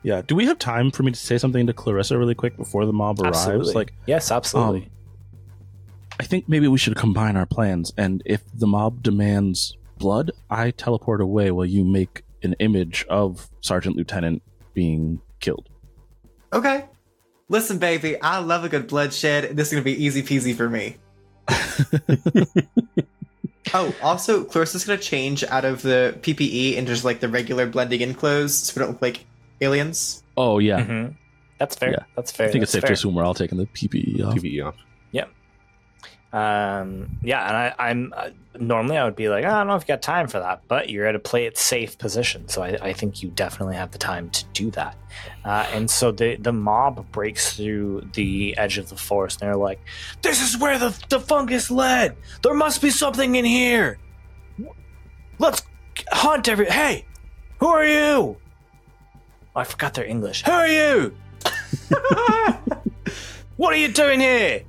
[0.03, 0.21] Yeah.
[0.21, 2.93] Do we have time for me to say something to Clarissa really quick before the
[2.93, 3.37] mob arrives?
[3.39, 3.73] absolutely.
[3.73, 4.83] Like, yes, absolutely.
[4.83, 4.89] Um,
[6.19, 10.71] I think maybe we should combine our plans, and if the mob demands blood, I
[10.71, 14.41] teleport away while you make an image of Sergeant Lieutenant
[14.73, 15.69] being killed.
[16.53, 16.85] Okay.
[17.49, 19.55] Listen, baby, I love a good bloodshed.
[19.55, 20.97] This is gonna be easy peasy for me.
[23.73, 27.99] Oh, also, Clarissa's gonna change out of the PPE into just like the regular blending
[27.99, 29.25] in clothes, so we don't look like
[29.59, 30.23] aliens.
[30.37, 31.15] Oh yeah, Mhm.
[31.59, 31.91] That's fair.
[31.91, 32.03] Yeah.
[32.15, 32.47] That's fair.
[32.47, 34.35] I think it's That's safe to assume we're all taking the PPE off.
[34.35, 34.75] PVE off.
[36.33, 39.75] Um, yeah, and I, I'm uh, normally I would be like, "Oh, I don't know
[39.75, 42.61] if you got time for that, but you're at a play it safe position, so
[42.61, 44.97] I, I think you definitely have the time to do that.
[45.45, 49.55] Uh, and so the the mob breaks through the edge of the forest, and they're
[49.55, 49.79] like,
[50.21, 52.17] "This is where the the fungus led.
[52.43, 53.97] There must be something in here.
[55.39, 55.61] Let's
[56.11, 56.65] hunt every.
[56.65, 57.05] Hey,
[57.59, 57.95] who are you?
[57.95, 58.37] Oh,
[59.55, 60.43] I forgot their English.
[60.43, 61.15] Who are you?
[63.57, 64.61] What are you doing here?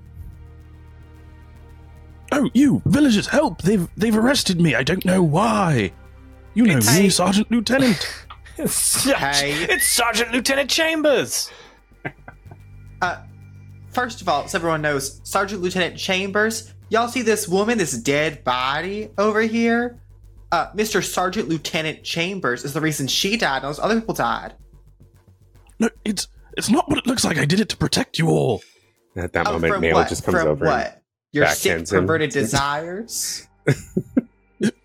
[2.32, 3.62] Oh, you villagers, help!
[3.62, 4.74] They've they've arrested me.
[4.74, 5.92] I don't know why.
[6.54, 8.06] You know It's- me, Sergeant Lieutenant.
[8.60, 9.52] It's, Hey.
[9.70, 11.48] it's Sergeant Lieutenant Chambers.
[13.00, 13.18] Uh,
[13.92, 16.74] first of all, so everyone knows, Sergeant Lieutenant Chambers.
[16.88, 20.00] Y'all see this woman, this dead body over here?
[20.50, 21.04] Uh, Mr.
[21.04, 24.54] Sergeant Lieutenant Chambers is the reason she died and those other people died.
[25.78, 26.26] No, it's
[26.56, 27.38] it's not what it looks like.
[27.38, 28.60] I did it to protect you all.
[29.14, 30.08] At that Oh, moment, from Nail what?
[30.08, 30.64] just comes from over.
[30.66, 31.02] and- what?
[31.32, 32.00] Your sick, backhands him.
[32.00, 33.46] perverted desires?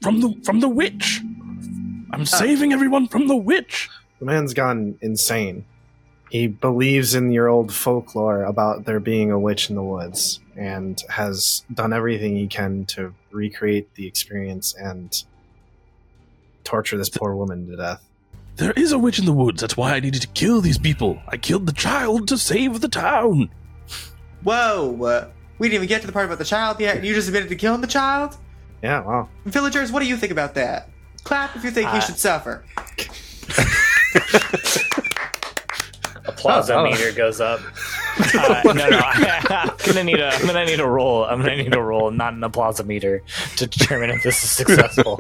[0.02, 1.22] From the from the witch.
[2.12, 3.90] I'm saving everyone from the witch.
[4.20, 5.66] The man's gone insane.
[6.30, 11.02] He believes in your old folklore about there being a witch in the woods and
[11.10, 15.24] has done everything he can to recreate the experience and
[16.64, 18.02] torture this poor woman to death.
[18.58, 19.62] There is a witch in the woods.
[19.62, 21.20] That's why I needed to kill these people.
[21.28, 23.50] I killed the child to save the town.
[24.44, 25.04] Whoa!
[25.04, 25.28] Uh,
[25.60, 27.50] We didn't even get to the part about the child yet, and you just admitted
[27.50, 28.38] to killing the child?
[28.82, 29.30] Yeah, wow.
[29.46, 30.90] Villagers, what do you think about that?
[31.24, 32.64] Clap if you think he Uh, should suffer.
[36.26, 36.84] Applause Oh, oh.
[36.86, 37.60] meter goes up.
[38.16, 40.28] Uh, no, no, I, am gonna need a.
[40.28, 41.24] I'm gonna need a roll.
[41.26, 43.24] I'm gonna need a roll, not an applause meter,
[43.56, 45.14] to determine if this is successful.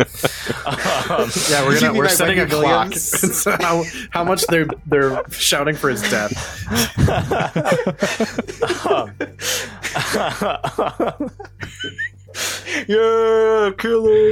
[0.68, 2.64] um, Yeah, we're gonna we're setting a Wendy clock.
[2.90, 3.24] Williams?
[3.24, 6.34] It's how how much they're they're shouting for his death.
[12.88, 14.32] Yeah, killer.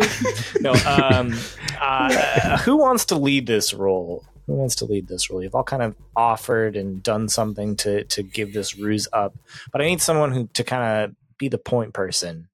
[0.60, 1.34] no, um,
[1.80, 4.24] uh, who wants to lead this role?
[4.48, 5.44] Who wants to lead this role?
[5.44, 9.36] You've all kind of offered and done something to to give this ruse up,
[9.72, 12.48] but I need someone who to kind of be the point person.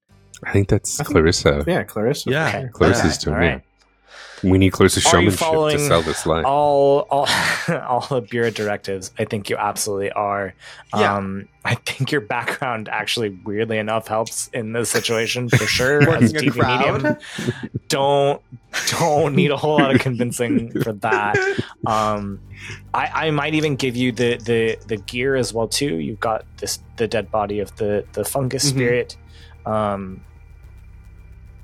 [0.44, 1.64] I think that's I think- Clarissa.
[1.66, 2.30] Yeah, Clarissa.
[2.30, 2.48] Yeah.
[2.50, 2.68] Okay.
[2.72, 3.58] Clarissa's All doing right.
[3.58, 3.64] it.
[4.44, 6.46] We need Clarissa's Are you showmanship following to sell this line.
[6.46, 7.28] all all
[7.88, 10.54] all the bureau directives i think you absolutely are
[10.96, 11.16] Yeah.
[11.18, 16.34] um i think your background actually weirdly enough helps in this situation for sure as
[16.34, 17.02] a TV crowd?
[17.04, 17.18] medium.
[17.88, 18.42] don't
[18.92, 21.36] don't need a whole lot of convincing for that
[21.88, 22.40] um
[22.94, 26.46] i i might even give you the the the gear as well too you've got
[26.58, 28.70] this the dead body of the the fungus Mhm.
[28.70, 29.18] spirit
[29.66, 30.22] um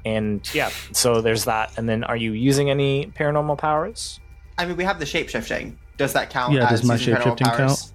[0.05, 4.19] and yeah so there's that and then are you using any paranormal powers
[4.57, 5.79] I mean, we have the shape shifting.
[5.97, 6.53] Does that count?
[6.53, 7.93] Yeah, as does my using paranormal shape-shifting powers?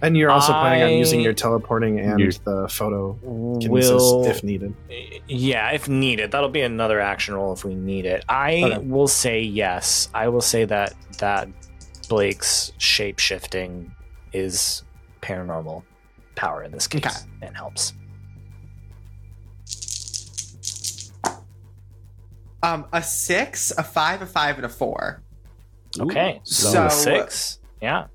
[0.00, 4.42] And you're also planning on using your teleporting and You- the photo kinesis will if
[4.42, 4.74] needed.
[5.26, 8.78] yeah if needed that'll be another action roll if we need it i Okay.
[8.78, 11.48] will say yes i will say that that
[12.08, 13.92] blake's shape shifting
[14.32, 14.82] is
[15.20, 15.82] paranormal
[16.36, 17.16] power in this case Okay.
[17.42, 17.92] and helps
[22.62, 25.22] Um, a six, a five, a five, and a four.
[26.00, 28.06] okay so, So- six yeah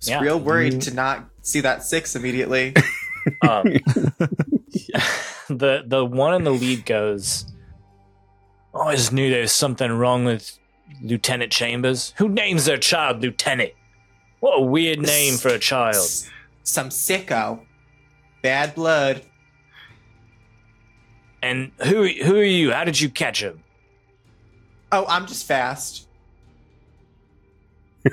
[0.00, 0.20] Just Yeah.
[0.20, 2.74] real worried You- to not see that six immediately.
[3.48, 3.64] um,
[5.48, 7.46] the the one in the lead goes
[8.72, 10.58] "Oh, i always knew there was something wrong with
[11.02, 13.72] lieutenant chambers who names their child lieutenant
[14.40, 16.06] what a weird name for a child
[16.62, 17.60] Some sicko.
[18.42, 19.22] Bad blood.
[21.42, 22.72] And who who are you?
[22.72, 23.62] How did you catch him?
[24.94, 26.06] Oh, I'm just fast.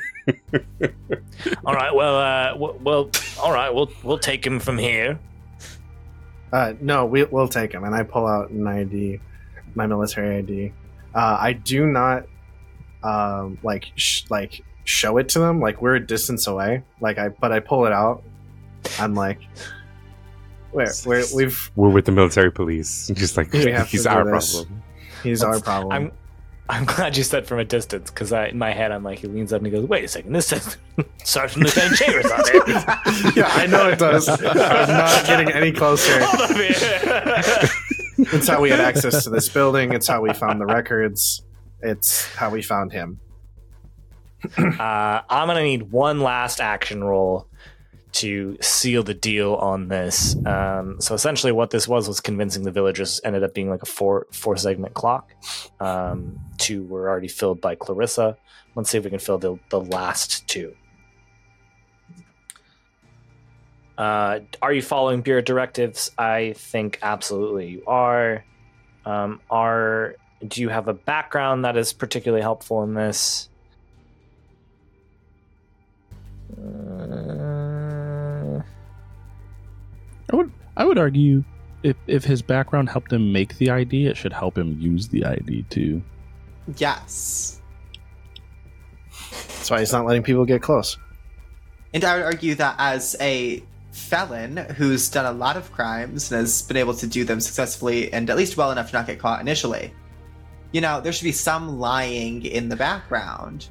[1.64, 3.10] All right, well, uh, w- well,
[3.40, 5.20] all right, we'll we'll take him from here.
[6.52, 7.84] Uh, no, we, we'll take him.
[7.84, 9.20] And I pull out an ID,
[9.76, 10.74] my military ID.
[11.14, 12.26] Uh, I do not
[13.04, 15.60] um, like sh- like show it to them.
[15.60, 16.82] Like we're a distance away.
[17.00, 18.24] Like I, but I pull it out.
[18.98, 19.40] I'm like,
[20.72, 23.12] where we're, we've We're with the military police.
[23.14, 24.56] Just like he's our this.
[24.56, 24.84] problem.
[25.22, 25.92] he's our problem.
[25.94, 26.12] I'm
[26.72, 29.52] I'm glad you said from a distance because in my head I'm like he leans
[29.52, 30.78] up and he goes, "Wait a second, this says
[31.26, 34.30] Sergeant Lieutenant Chambers on it." yeah, I know it does.
[34.30, 36.18] I'm not getting any closer.
[36.24, 36.52] Hold.
[38.34, 39.92] It's how we had access to this building.
[39.92, 41.44] It's how we found the records.
[41.82, 43.20] It's how we found him.
[44.58, 47.50] uh, I'm gonna need one last action roll
[48.14, 50.36] to seal the deal on this.
[50.46, 53.22] Um, so essentially, what this was was convincing the villagers.
[53.24, 55.32] Ended up being like a four four segment clock.
[55.80, 58.38] Um, two were already filled by Clarissa.
[58.76, 60.76] Let's see if we can fill the the last two.
[63.98, 66.12] Uh, are you following bureau directives?
[66.18, 68.44] I think absolutely you are.
[69.06, 70.16] Um, are
[70.48, 73.50] do you have a background that is particularly helpful in this?
[76.58, 77.61] Uh,
[80.32, 81.44] I would I would argue
[81.84, 85.26] if if his background helped him make the ID, it should help him use the
[85.26, 86.02] ID too.
[86.78, 87.62] Yes.
[89.32, 90.98] That's why he's not letting people get close.
[91.94, 96.40] And I would argue that as a felon who's done a lot of crimes and
[96.40, 99.20] has been able to do them successfully and at least well enough to not get
[99.20, 99.94] caught initially,
[100.72, 103.68] you know, there should be some lying in the background.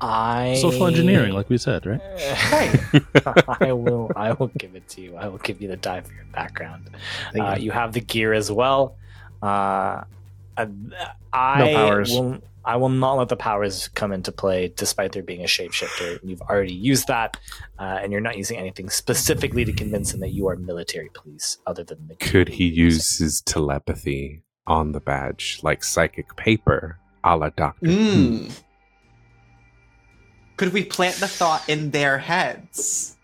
[0.00, 2.00] I Social engineering, like we said, right?
[3.60, 4.10] I will.
[4.14, 5.16] I will give it to you.
[5.16, 6.90] I will give you the die for your background.
[7.32, 7.64] Thank Uh, you.
[7.66, 8.96] you have the gear as well.
[9.42, 10.04] Uh,
[10.56, 10.64] I
[11.32, 12.10] powers.
[12.12, 12.38] will.
[12.66, 16.18] I will not let the powers come into play, despite there being a shapeshifter.
[16.22, 17.36] You've already used that,
[17.78, 21.58] uh, and you're not using anything specifically to convince him that you are military police,
[21.66, 22.14] other than the.
[22.14, 22.94] Could he you're using.
[22.96, 27.86] use his telepathy on the badge, like psychic paper, a la Doctor?
[27.86, 28.60] Mm.
[30.56, 33.16] Could we plant the thought in their heads?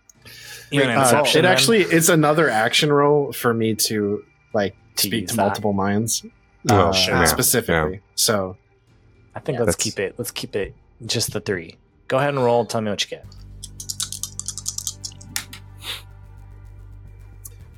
[0.70, 0.84] You Uh,
[1.24, 1.44] it then?
[1.44, 4.24] actually it's another action roll for me to
[4.54, 5.42] like To speak to that?
[5.42, 6.24] multiple minds.
[6.68, 7.26] Oh, uh, sure.
[7.26, 8.00] specifically.
[8.14, 8.56] So
[9.34, 9.64] I think Yeah.
[9.64, 10.14] let's That's- keep it.
[10.18, 10.74] Let's keep it
[11.06, 11.76] just the three.
[12.08, 12.64] Go ahead and roll.
[12.66, 13.24] Tell me what you get.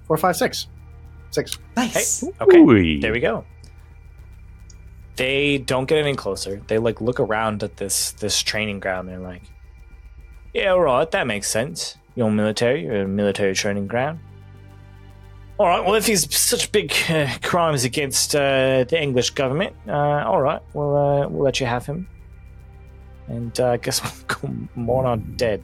[0.07, 0.66] four, five, six,
[1.30, 1.59] six.
[1.76, 2.24] Nice.
[2.40, 2.59] Okay.
[2.59, 3.00] Ooh.
[3.00, 3.44] There we go.
[5.17, 6.63] They don't get any closer.
[6.67, 9.09] They like look around at this this training ground.
[9.09, 9.43] They're like,
[10.55, 11.97] "Yeah, all right, that makes sense.
[12.15, 12.85] You're military.
[12.85, 14.21] You're a military training ground.
[15.59, 15.85] All right.
[15.85, 19.93] Well, if he's such big uh, crimes against uh, the English government, uh,
[20.27, 22.09] all right, we'll uh, we'll let you have him.
[23.29, 25.63] And uh, I guess we'll go mourn dead.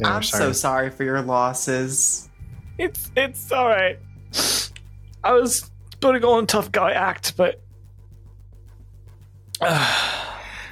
[0.00, 2.28] Yeah, I'm so sorry for your losses.
[2.78, 3.98] It's it's all right.
[5.24, 5.70] I was
[6.00, 7.60] putting on a tough guy act, but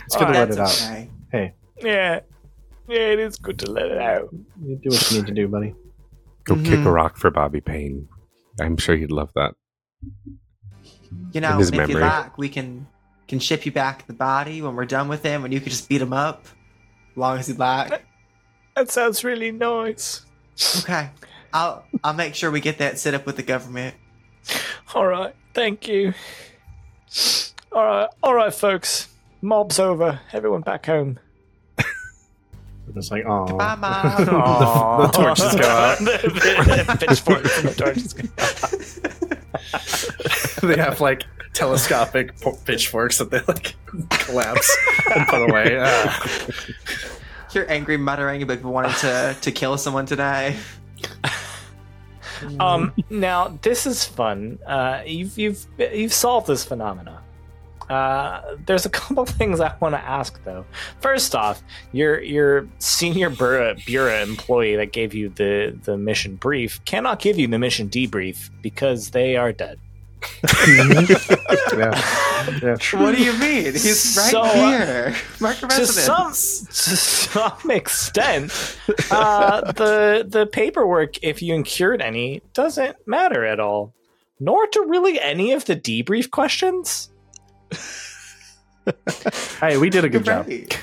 [0.06, 0.88] It's good to let it out.
[1.28, 1.52] okay.
[1.82, 2.20] yeah,
[2.88, 4.28] yeah, it is good to let it out.
[4.64, 5.74] You do what you need to do, buddy.
[6.44, 6.86] Go kick Mhm.
[6.86, 8.06] a rock for Bobby Payne.
[8.60, 9.54] I'm sure he'd love that.
[11.32, 12.86] You know, In his if you like, we can
[13.26, 15.88] can ship you back the body when we're done with him, and you can just
[15.88, 16.46] beat him up,
[17.10, 18.04] as long as you like.
[18.76, 20.24] That sounds really nice.
[20.78, 21.10] Okay,
[21.52, 23.96] I'll I'll make sure we get that set up with the government.
[24.94, 26.14] All right, thank you.
[27.72, 29.08] All right, all right, folks.
[29.42, 30.20] Mob's over.
[30.32, 31.18] Everyone back home.
[32.94, 34.24] It's like, oh, Bye, Mom.
[34.24, 34.30] the,
[35.06, 35.98] the torches go out.
[35.98, 38.28] the, the pitchforks the torches go
[40.62, 40.68] out.
[40.70, 42.32] they have like telescopic
[42.64, 43.74] pitchforks that they like
[44.10, 44.74] collapse
[45.14, 45.78] and put away.
[45.80, 46.26] Ah.
[47.52, 50.56] You're angry muttering about wanting to to kill someone today.
[52.60, 54.58] Um, now this is fun.
[54.66, 57.22] Uh, you've you've you've solved this phenomena.
[57.88, 60.64] Uh, there's a couple things I want to ask though.
[61.00, 61.62] First off,
[61.92, 67.38] your your senior bureau, bureau employee that gave you the the mission brief cannot give
[67.38, 69.78] you the mission debrief because they are dead.
[70.68, 71.16] yeah,
[72.62, 72.76] yeah.
[72.92, 73.72] What do you mean?
[73.72, 75.16] He's right So, uh, here.
[75.40, 78.78] Mark your to some to some extent,
[79.10, 83.94] uh, the the paperwork, if you incurred any, doesn't matter at all.
[84.38, 87.10] Nor to really any of the debrief questions.
[89.60, 90.46] Hey, we did a good job.
[90.46, 90.78] Right.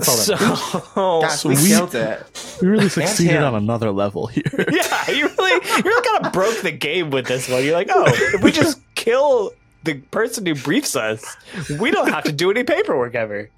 [0.00, 0.16] That's all.
[0.16, 2.58] That So, Gosh, So we, we- killed it.
[2.60, 4.42] We really succeeded on another level here.
[4.70, 7.64] yeah, you really, you really kind of broke the game with this one.
[7.64, 9.52] You're like, oh, if we just kill
[9.84, 11.36] the person who briefs us,
[11.78, 13.50] we don't have to do any paperwork ever.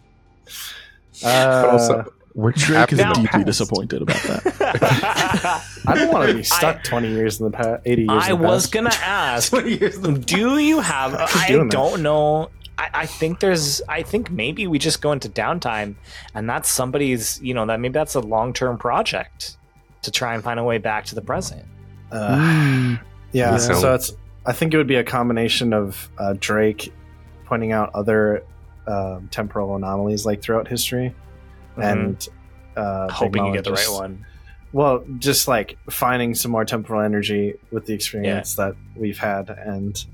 [1.24, 3.47] uh, also, we're Drake is deeply past.
[3.47, 5.62] disappointed about that.
[5.87, 8.11] I don't want to be stuck 20 years in the past, 80 years.
[8.12, 8.72] I in the was past.
[8.72, 11.14] gonna ask, years in the do you have?
[11.14, 12.51] I don't know.
[12.79, 13.81] I, I think there's.
[13.89, 15.95] I think maybe we just go into downtime,
[16.35, 17.41] and that's somebody's.
[17.43, 19.57] You know that maybe that's a long term project
[20.03, 21.64] to try and find a way back to the present.
[22.12, 23.01] Uh, Mm.
[23.33, 23.57] yeah, Yeah.
[23.59, 24.12] so it's.
[24.45, 26.93] I think it would be a combination of uh, Drake
[27.47, 28.45] pointing out other
[28.87, 31.14] um, temporal anomalies like throughout history,
[31.77, 32.29] and
[32.77, 33.11] uh, Mm-hmm.
[33.12, 34.24] Hoping you get the right one.
[34.72, 40.05] Well, just like finding some more temporal energy with the experience that we've had, and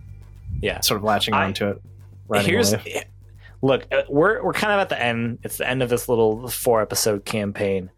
[0.61, 0.79] Yeah.
[0.81, 1.83] sort of latching I- onto it.
[2.31, 3.05] Here's away.
[3.63, 5.39] look, uh, we're we're kind of at the end.
[5.43, 7.91] It's the end of this little four episode campaign.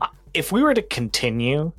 [0.00, 1.72] Uh, If we were to continue,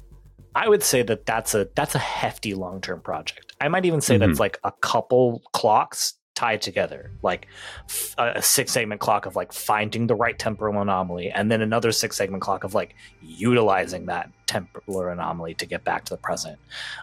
[0.55, 3.53] I would say that that's a that's a hefty long term project.
[3.61, 4.19] I might even say Mhm.
[4.27, 7.47] that's like a couple clocks tied together, like
[8.17, 12.17] a six segment clock of like finding the right temporal anomaly, and then another six
[12.17, 16.57] segment clock of like utilizing that temporal anomaly to get back to the present.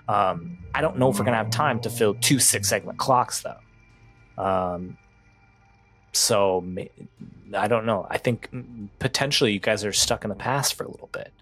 [0.08, 3.42] Um, I don't know if we're gonna have time to fill two six segment clocks
[3.42, 3.56] though.
[4.38, 4.96] Um,
[6.12, 6.64] so
[7.54, 8.06] I don't know.
[8.10, 8.48] I think
[8.98, 11.32] potentially you guys are stuck in the past for a little bit.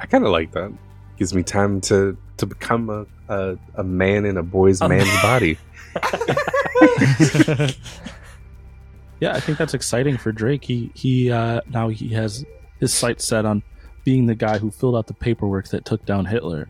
[0.00, 0.72] I kind of like that.
[1.16, 5.06] Gives me time to to become a a, a man in a boy's A man's
[5.06, 5.22] man.
[5.22, 5.58] body.
[9.20, 10.64] Yeah, I think that's exciting for Drake.
[10.64, 12.44] He he uh, now he has
[12.80, 13.62] his sights set on
[14.04, 16.68] being the guy who filled out the paperwork that took down Hitler.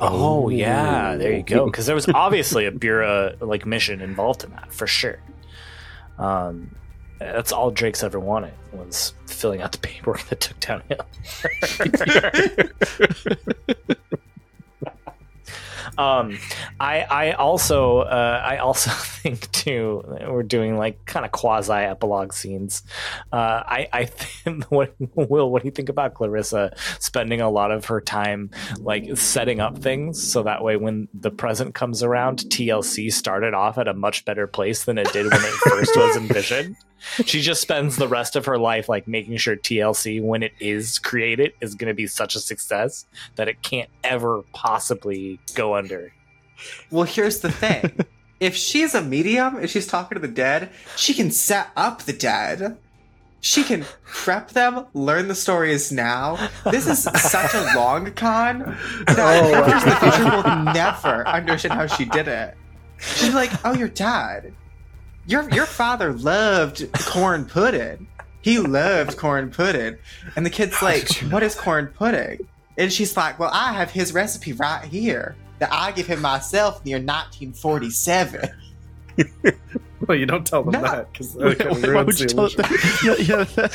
[0.00, 1.66] Oh yeah, there you go.
[1.66, 5.18] Because there was obviously a Bureau like mission involved in that for sure.
[6.18, 6.74] Um,
[7.18, 11.06] that's all Drake's ever wanted was filling out the paperwork that took down Hitler.
[15.98, 16.38] um,
[16.80, 22.32] I I also uh, I also think too we're doing like kind of quasi epilogue
[22.32, 22.82] scenes.
[23.32, 27.70] Uh, I I think what Will what do you think about Clarissa spending a lot
[27.70, 32.38] of her time like setting up things so that way when the present comes around,
[32.38, 36.16] TLC started off at a much better place than it did when it first was
[36.24, 36.76] envisioned.
[37.26, 40.98] She just spends the rest of her life like making sure TLC when it is
[40.98, 46.12] created is going to be such a success that it can't ever possibly go under.
[46.90, 47.98] Well, here's the thing.
[48.40, 52.12] if she's a medium, if she's talking to the dead, she can set up the
[52.12, 52.78] dead.
[53.40, 56.48] She can prep them, learn the stories now.
[56.70, 58.60] This is such a long con
[59.06, 59.84] that Oh.
[59.84, 62.56] the future will never understand how she did it.
[62.98, 64.54] She'll like, "Oh, your dad,
[65.26, 68.06] your your father loved corn pudding.
[68.42, 69.96] He loved corn pudding."
[70.36, 72.46] And the kid's like, "What is corn pudding?"
[72.76, 76.84] And she's like, "Well, I have his recipe right here that I give him myself
[76.84, 78.48] near 1947."
[80.06, 80.82] Well, you don't tell them No.
[80.82, 83.00] that because Why would you tell it that?
[83.26, 83.68] Yeah, yeah.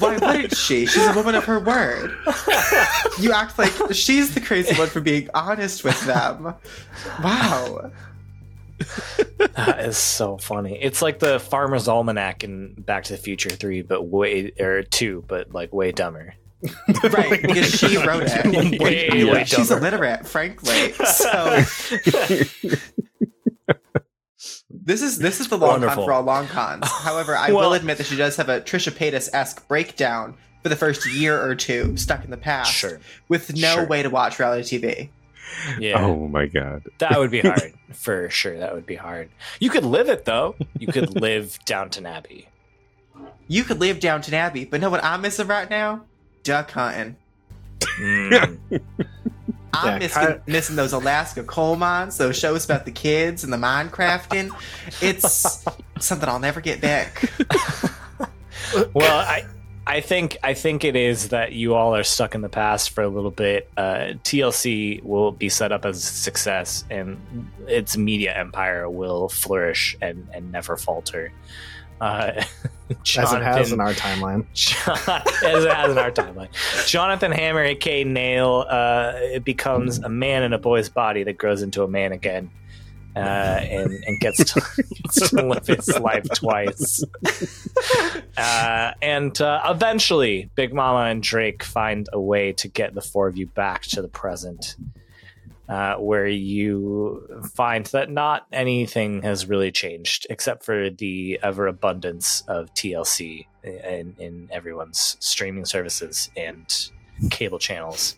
[0.00, 0.86] Why wouldn't she?
[0.86, 2.12] She's a woman of her word.
[3.20, 6.54] You act like she's the crazy one for being honest with them.
[7.22, 7.92] Wow.
[9.56, 10.78] That is so funny.
[10.80, 15.24] It's like the Farmer's Almanac in Back to the Future 3, but way, or 2,
[15.26, 16.34] but like way dumber.
[17.10, 18.80] Right, because she wrote it.
[18.82, 19.32] Way, Yeah.
[19.32, 19.86] way She's dumber.
[19.88, 20.92] illiterate, frankly.
[20.92, 21.62] So
[24.70, 25.96] this is this is the long Wonderful.
[25.96, 26.86] con for all long cons.
[26.86, 30.68] However, I Well- will admit that she does have a Trisha Paytas esque breakdown for
[30.68, 33.00] the first year or two stuck in the past Sure.
[33.28, 33.86] with no Sure.
[33.86, 35.08] way to watch reality TV.
[35.78, 36.04] Yeah.
[36.04, 36.84] Oh my god.
[36.98, 37.74] That would be hard.
[37.92, 38.58] For sure.
[38.58, 39.28] That would be hard.
[39.58, 40.56] You could live it, though.
[40.78, 42.48] You could live Downton Abbey.
[43.48, 46.02] You could live Downton Abbey, but know what I'm missing right now?
[46.44, 47.16] Duck hunting.
[47.98, 48.60] Mm.
[49.72, 53.52] I'm Yeah, missing, kind missing those Alaska coal mines, those shows about the kids and
[53.52, 54.50] the minecrafting.
[55.00, 55.64] It's
[56.00, 57.30] something I'll never get back.
[58.94, 59.44] well, I
[59.90, 63.02] I think I think it is that you all are stuck in the past for
[63.02, 63.68] a little bit.
[63.76, 67.18] Uh, TLC will be set up as a success, and
[67.66, 71.32] its media empire will flourish and and never falter.
[72.00, 72.44] Uh,
[73.18, 74.46] as it has in our timeline.
[74.54, 74.96] John,
[75.44, 76.86] as it has in our timeline.
[76.86, 81.62] Jonathan Hammer, aka Nail, uh, it becomes a man in a boy's body that grows
[81.62, 82.48] into a man again,
[83.16, 84.60] uh, and and gets to,
[85.02, 87.02] gets to live his life twice.
[88.36, 93.28] Uh, and uh, eventually, Big Mama and Drake find a way to get the four
[93.28, 94.76] of you back to the present.
[95.68, 102.42] Uh, where you find that not anything has really changed except for the ever abundance
[102.48, 106.90] of TLC in, in everyone's streaming services and
[107.30, 108.16] cable channels.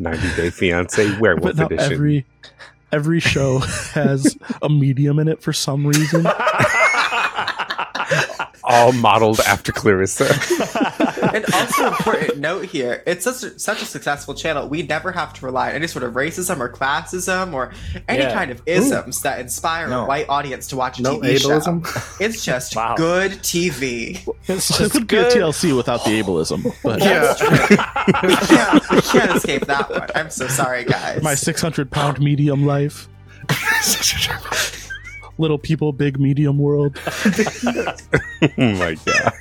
[0.00, 1.92] 90 Day Fiance Werewolf But Edition.
[1.92, 2.26] every
[2.94, 3.58] every show
[3.92, 6.24] has a medium in it for some reason.
[8.62, 10.26] All modeled after Clarissa.
[11.34, 14.68] And also important note here, it's such a, such a successful channel.
[14.68, 17.72] We never have to rely on any sort of racism or classism or
[18.08, 18.32] any Yeah.
[18.34, 20.04] kind of isms that inspire No.
[20.04, 21.86] a white audience to watch a No TV ableism.
[21.86, 22.24] show.
[22.24, 22.94] It's just Wow.
[22.96, 24.26] good TV.
[24.48, 25.24] it's it just would be a.
[25.30, 26.62] TLC without the ableism.
[26.82, 28.28] But That's true.
[28.28, 30.08] we, can't, we can't escape that one.
[30.14, 31.22] I'm so sorry, guys.
[31.22, 33.08] my 600 pound medium life.
[35.36, 36.96] Little people, big medium world.
[37.26, 37.94] oh
[38.56, 39.32] my god.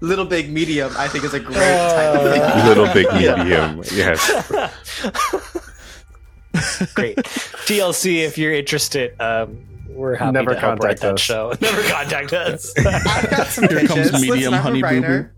[0.00, 2.22] Little Big Medium, I think, is a great title.
[2.22, 3.82] for the- Little Big Medium.
[3.92, 4.50] Yes.
[6.94, 7.16] Great.
[7.16, 9.58] TLC, if you're interested, um,
[9.98, 11.20] we're happy Never to help write contact that us.
[11.20, 11.52] show.
[11.60, 12.72] Never contact us.
[12.86, 13.88] I've got some Here pitches.
[13.94, 15.34] comes Listen, Medium I'm a Honey Boo writer.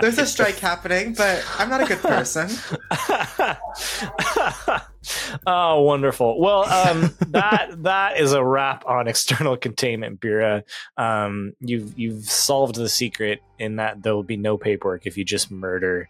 [0.00, 2.48] There's a strike happening, but I'm not a good person.
[5.46, 6.38] oh, wonderful.
[6.38, 10.62] Well, um, that that is a wrap on external containment Bureau.
[10.96, 15.24] Um, you've you've solved the secret in that there will be no paperwork if you
[15.24, 16.08] just murder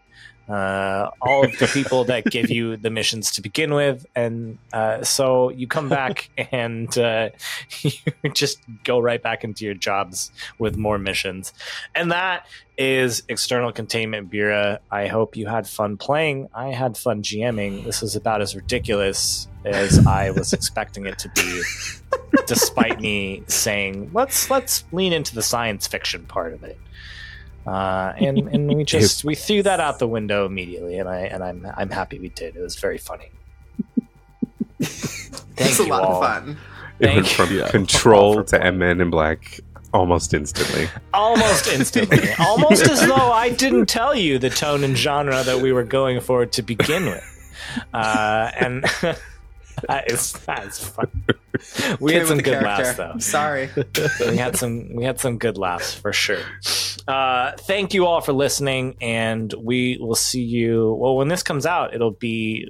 [0.49, 5.03] uh, all of the people that give you the missions to begin with, and uh,
[5.03, 7.29] so you come back and uh,
[7.81, 7.91] you
[8.33, 11.53] just go right back into your jobs with more missions,
[11.93, 12.45] and that
[12.77, 14.77] is external containment bureau.
[14.91, 16.49] I hope you had fun playing.
[16.53, 17.85] I had fun GMing.
[17.85, 21.61] This was about as ridiculous ridiculous as I was expecting it to be,
[22.45, 26.77] despite me saying let's let's lean into the science fiction part of it.
[27.65, 31.43] Uh, and and we just we threw that out the window immediately, and I and
[31.43, 32.55] I'm I'm happy we did.
[32.55, 33.29] It was very funny.
[34.81, 36.23] Thank it's a lot all.
[36.23, 36.57] of fun.
[36.99, 37.63] It Thank went from you.
[37.65, 39.59] control to M Men in Black
[39.93, 40.89] almost instantly.
[41.13, 45.71] Almost instantly, almost as though I didn't tell you the tone and genre that we
[45.71, 47.23] were going for to begin with.
[47.93, 48.83] Uh, and
[49.87, 51.09] that is that's fun.
[51.99, 52.67] We Kid had some good character.
[52.83, 53.17] laughs though.
[53.19, 53.69] Sorry.
[54.19, 56.43] we had some we had some good laughs for sure.
[57.07, 60.93] Uh, thank you all for listening, and we will see you.
[60.93, 62.69] Well, when this comes out, it'll be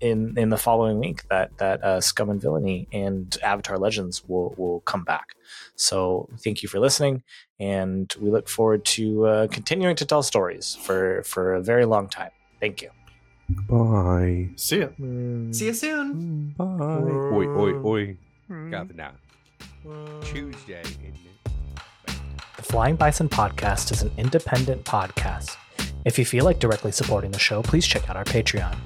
[0.00, 4.54] in in the following week that that uh, Scum and Villainy and Avatar Legends will
[4.58, 5.36] will come back.
[5.76, 7.22] So thank you for listening,
[7.60, 12.08] and we look forward to uh, continuing to tell stories for for a very long
[12.08, 12.30] time.
[12.60, 12.90] Thank you.
[13.68, 14.48] Bye.
[14.56, 14.88] See ya.
[15.52, 16.54] See you soon.
[16.58, 16.64] Bye.
[16.64, 18.16] Oi, oi, oi.
[18.70, 19.12] Governor.
[20.22, 20.82] Tuesday.
[20.82, 21.25] The
[22.66, 25.56] Flying Bison Podcast is an independent podcast.
[26.04, 28.76] If you feel like directly supporting the show, please check out our Patreon.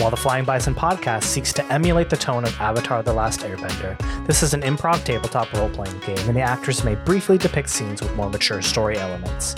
[0.00, 4.26] While the Flying Bison Podcast seeks to emulate the tone of Avatar The Last Airbender,
[4.26, 8.02] this is an improv tabletop role playing game, and the actors may briefly depict scenes
[8.02, 9.54] with more mature story elements.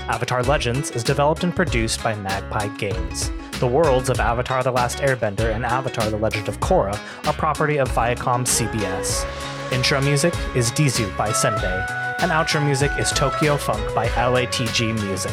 [0.00, 3.30] Avatar Legends is developed and produced by Magpie Games.
[3.58, 6.94] The worlds of Avatar The Last Airbender and Avatar The Legend of Korra
[7.26, 9.57] are property of Viacom CBS.
[9.70, 11.86] Intro music is Dizu by Senbei,
[12.22, 15.32] and outro music is Tokyo Funk by LATG Music.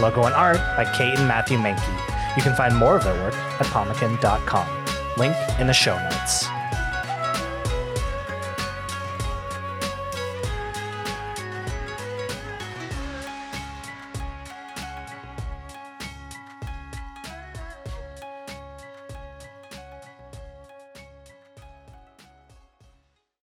[0.00, 2.36] Logo and art by Cate and Matthew Mahnke.
[2.36, 4.84] You can find more of their work at pomekin.com.
[5.16, 6.46] Link in the show notes.